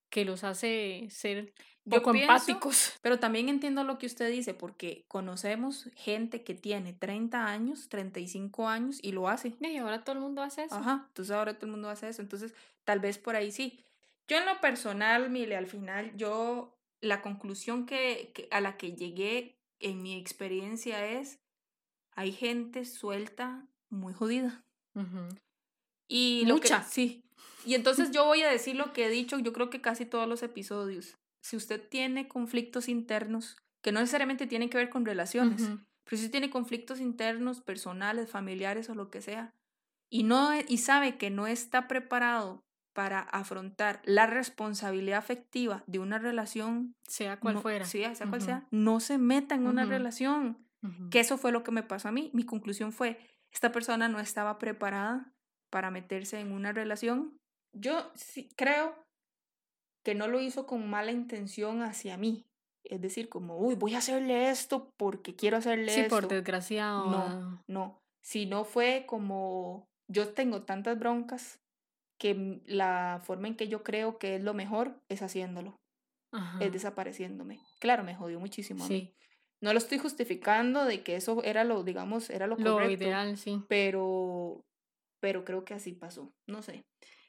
[0.10, 1.54] que los hace ser
[1.90, 2.94] poco empáticos.
[3.02, 8.68] Pero también entiendo lo que usted dice, porque conocemos gente que tiene 30 años, 35
[8.68, 9.56] años y lo hace.
[9.60, 10.76] Y ahora todo el mundo hace eso.
[10.76, 12.22] Ajá, entonces ahora todo el mundo hace eso.
[12.22, 12.54] Entonces,
[12.84, 13.84] tal vez por ahí sí.
[14.28, 19.58] Yo en lo personal, Mile, al final, yo, la conclusión que, a la que llegué
[19.80, 21.40] en mi experiencia es,
[22.12, 24.64] hay gente suelta muy jodida.
[26.08, 26.84] Y Mucha.
[26.84, 27.24] sí.
[27.66, 30.28] Y entonces yo voy a decir lo que he dicho, yo creo que casi todos
[30.28, 31.18] los episodios.
[31.42, 35.70] Si usted tiene conflictos internos, que no necesariamente tienen que ver con relaciones,
[36.04, 39.54] pero si tiene conflictos internos, personales, familiares o lo que sea,
[40.10, 42.64] y, no, e, y sabe que no está preparado
[42.94, 48.68] para afrontar la responsabilidad afectiva de una relación, sea cual fuera, sea, sea cual sea,
[48.72, 50.66] no se meta en una relación.
[51.12, 52.32] Que eso fue lo que me pasó a mí.
[52.34, 53.20] Mi conclusión fue,
[53.52, 55.34] esta persona no estaba preparada
[55.78, 57.38] para meterse en una relación.
[57.72, 58.96] Yo sí, creo
[60.04, 62.48] que no lo hizo con mala intención hacia mí.
[62.84, 66.04] Es decir, como, uy, voy a hacerle esto porque quiero hacerle esto.
[66.04, 67.12] Sí, por desgraciado.
[67.12, 68.00] No, no.
[68.24, 71.60] Si no fue como, yo tengo tantas broncas
[72.20, 75.76] que la forma en que yo creo que es lo mejor es haciéndolo.
[76.60, 77.60] Es desapareciéndome.
[77.80, 79.14] Claro, me jodió muchísimo a mí.
[79.62, 83.62] No lo estoy justificando de que eso era lo, digamos, era lo, lo ideal, sí.
[83.68, 84.64] Pero
[85.20, 86.86] pero creo que así pasó, no sé.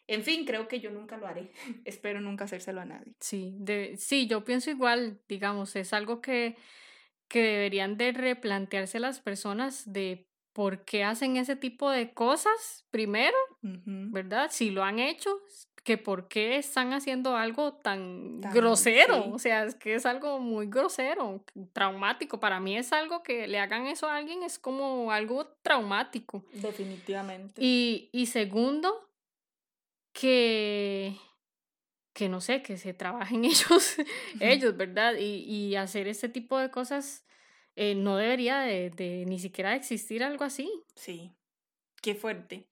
[0.07, 1.53] En fin, creo que yo nunca lo haré.
[1.85, 3.15] Espero nunca hacérselo a nadie.
[3.21, 6.57] Sí, de, sí, yo pienso igual, digamos, es algo que,
[7.29, 13.37] que deberían de replantearse las personas de por qué hacen ese tipo de cosas primero,
[13.63, 14.49] ¿verdad?
[14.51, 15.41] Si lo han hecho,
[15.85, 20.67] que por qué están haciendo algo tan, grosero, o sea, es que es algo muy
[20.67, 22.41] grosero, traumático.
[22.41, 26.45] Para mí es algo que le hagan eso a alguien, es como algo traumático.
[26.53, 27.55] Definitivamente.
[27.63, 29.09] Y, y segundo,
[30.13, 31.17] que,
[32.13, 33.97] que no sé, que se trabajen ellos,
[34.41, 35.15] ellos, ¿verdad?
[35.19, 37.25] Y, y hacer este tipo de cosas
[37.77, 40.69] eh, no debería de, de ni siquiera existir algo así.
[40.97, 41.33] Sí,
[42.03, 42.67] qué fuerte.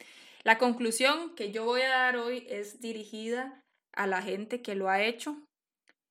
[0.47, 4.89] La conclusión que yo voy a dar hoy es dirigida a la gente que lo
[4.89, 5.45] ha hecho.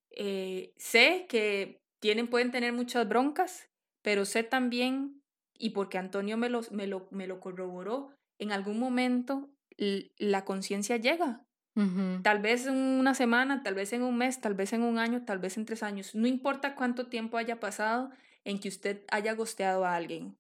[0.10, 3.70] Eh, sé que tienen, pueden tener muchas broncas,
[4.02, 5.22] pero sé también,
[5.58, 10.98] y porque Antonio me lo, me lo, me lo corroboró, en algún momento la conciencia
[10.98, 11.42] llega.
[12.22, 15.24] Tal vez en una semana, tal vez en un mes, tal vez en un año,
[15.24, 16.14] tal vez en tres años.
[16.14, 18.12] No importa cuánto tiempo haya pasado
[18.44, 20.36] en que usted haya gosteado a alguien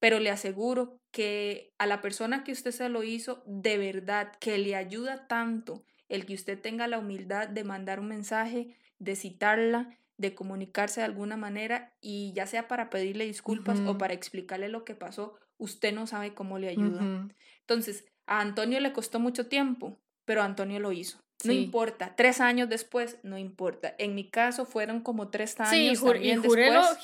[0.00, 4.58] pero le aseguro que a la persona que usted se lo hizo, de verdad, que
[4.58, 9.96] le ayuda tanto el que usted tenga la humildad de mandar un mensaje, de citarla,
[10.16, 14.84] de comunicarse de alguna manera y ya sea para pedirle disculpas o para explicarle lo
[14.84, 17.30] que pasó, usted no sabe cómo le ayuda.
[17.60, 21.18] Entonces, a Antonio le costó mucho tiempo, pero Antonio lo hizo.
[21.44, 23.94] No importa, tres años después, no importa.
[23.98, 25.70] En mi caso fueron como tres años.
[25.70, 26.34] Sí, y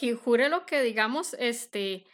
[0.02, 2.04] y júrelo que digamos, este,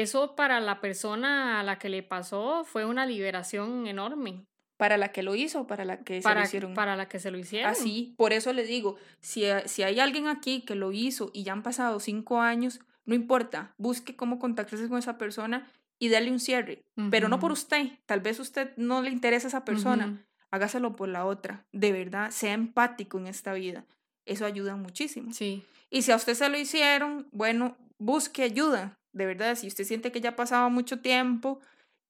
[0.00, 4.44] eso para la persona a la que le pasó fue una liberación enorme.
[4.76, 6.74] Para la que lo hizo, para la que se lo hicieron.
[6.74, 7.70] Para la que se lo hicieron.
[7.70, 11.52] Así, por eso le digo, si, si hay alguien aquí que lo hizo y ya
[11.52, 16.40] han pasado cinco años, no importa, busque cómo contactarse con esa persona y darle un
[16.40, 20.96] cierre, pero no por usted, tal vez usted no le interesa a esa persona, hágaselo
[20.96, 23.84] por la otra, de verdad, sea empático en esta vida,
[24.26, 25.32] eso ayuda muchísimo.
[25.32, 25.62] Sí.
[25.88, 30.12] Y si a usted se lo hicieron, bueno, busque ayuda, de verdad, si usted siente
[30.12, 31.60] que ya ha pasado mucho tiempo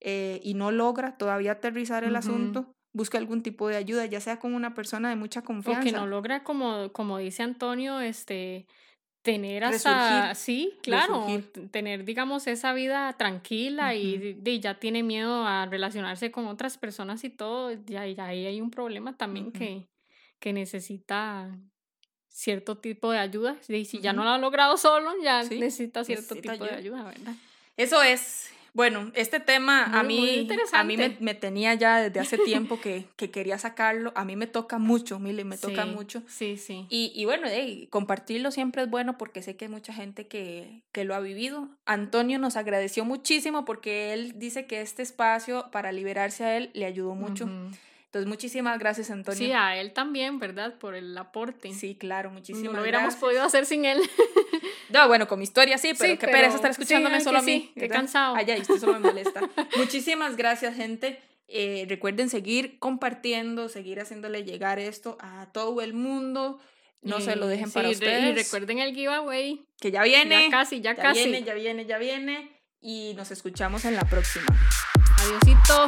[0.00, 4.38] eh, y no logra todavía aterrizar el asunto, busque algún tipo de ayuda, ya sea
[4.38, 5.80] con una persona de mucha confianza.
[5.80, 8.66] O que no logra, como, como dice Antonio, este
[9.22, 11.26] tener hasta sí claro
[11.70, 17.30] tener digamos esa vida tranquila y, ya tiene miedo a relacionarse con otras personas y
[17.30, 19.88] todo ya, ahí hay un problema también que,
[20.40, 21.58] que necesita
[22.34, 23.56] cierto tipo de ayuda.
[23.68, 27.34] Y si ya no lo ha logrado solo, ya necesita cierto tipo de ayuda, ¿verdad?
[27.76, 28.50] Eso es.
[28.72, 33.30] Bueno, este tema a mí, a mí me, tenía ya desde hace tiempo que, que,
[33.30, 34.12] quería sacarlo.
[34.16, 36.24] A mí me toca mucho, Mili, me toca mucho.
[36.26, 36.84] Sí, sí.
[36.88, 37.46] Y, y bueno,
[37.88, 41.68] compartirlo siempre es bueno porque sé que hay mucha gente que, que lo ha vivido.
[41.86, 46.86] Antonio nos agradeció muchísimo porque él dice que este espacio para liberarse a él le
[46.86, 47.48] ayudó mucho.
[48.14, 49.36] Entonces, muchísimas gracias, Antonio.
[49.36, 50.78] Sí, a él también, ¿verdad?
[50.78, 51.74] Por el aporte.
[51.74, 53.98] Sí, claro, muchísimas No lo hubiéramos podido hacer sin él.
[54.90, 57.72] no, bueno, con mi historia sí, pero qué pereza estar escuchándome solo a mí.
[57.74, 58.36] qué cansado.
[58.36, 59.40] Ay, esto solo me molesta.
[59.76, 61.20] muchísimas gracias, gente.
[61.48, 66.60] Eh, recuerden seguir compartiendo, seguir haciéndole llegar esto a todo el mundo.
[67.02, 68.30] No se lo dejen para ustedes.
[68.30, 69.66] Y recuerden el giveaway.
[69.80, 70.44] Que ya viene.
[70.44, 71.18] Ya casi, ya, ya casi.
[71.18, 72.60] Ya viene, ya viene, ya viene.
[72.80, 74.46] Y nos escuchamos en la próxima.
[75.18, 75.86] Adiosito.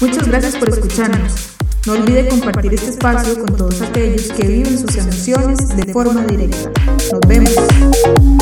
[0.00, 1.56] Muchas gracias por escucharnos.
[1.84, 6.70] No olvide compartir este espacio con todos aquellos que viven sus emociones de forma directa.
[7.10, 8.37] Nos vemos.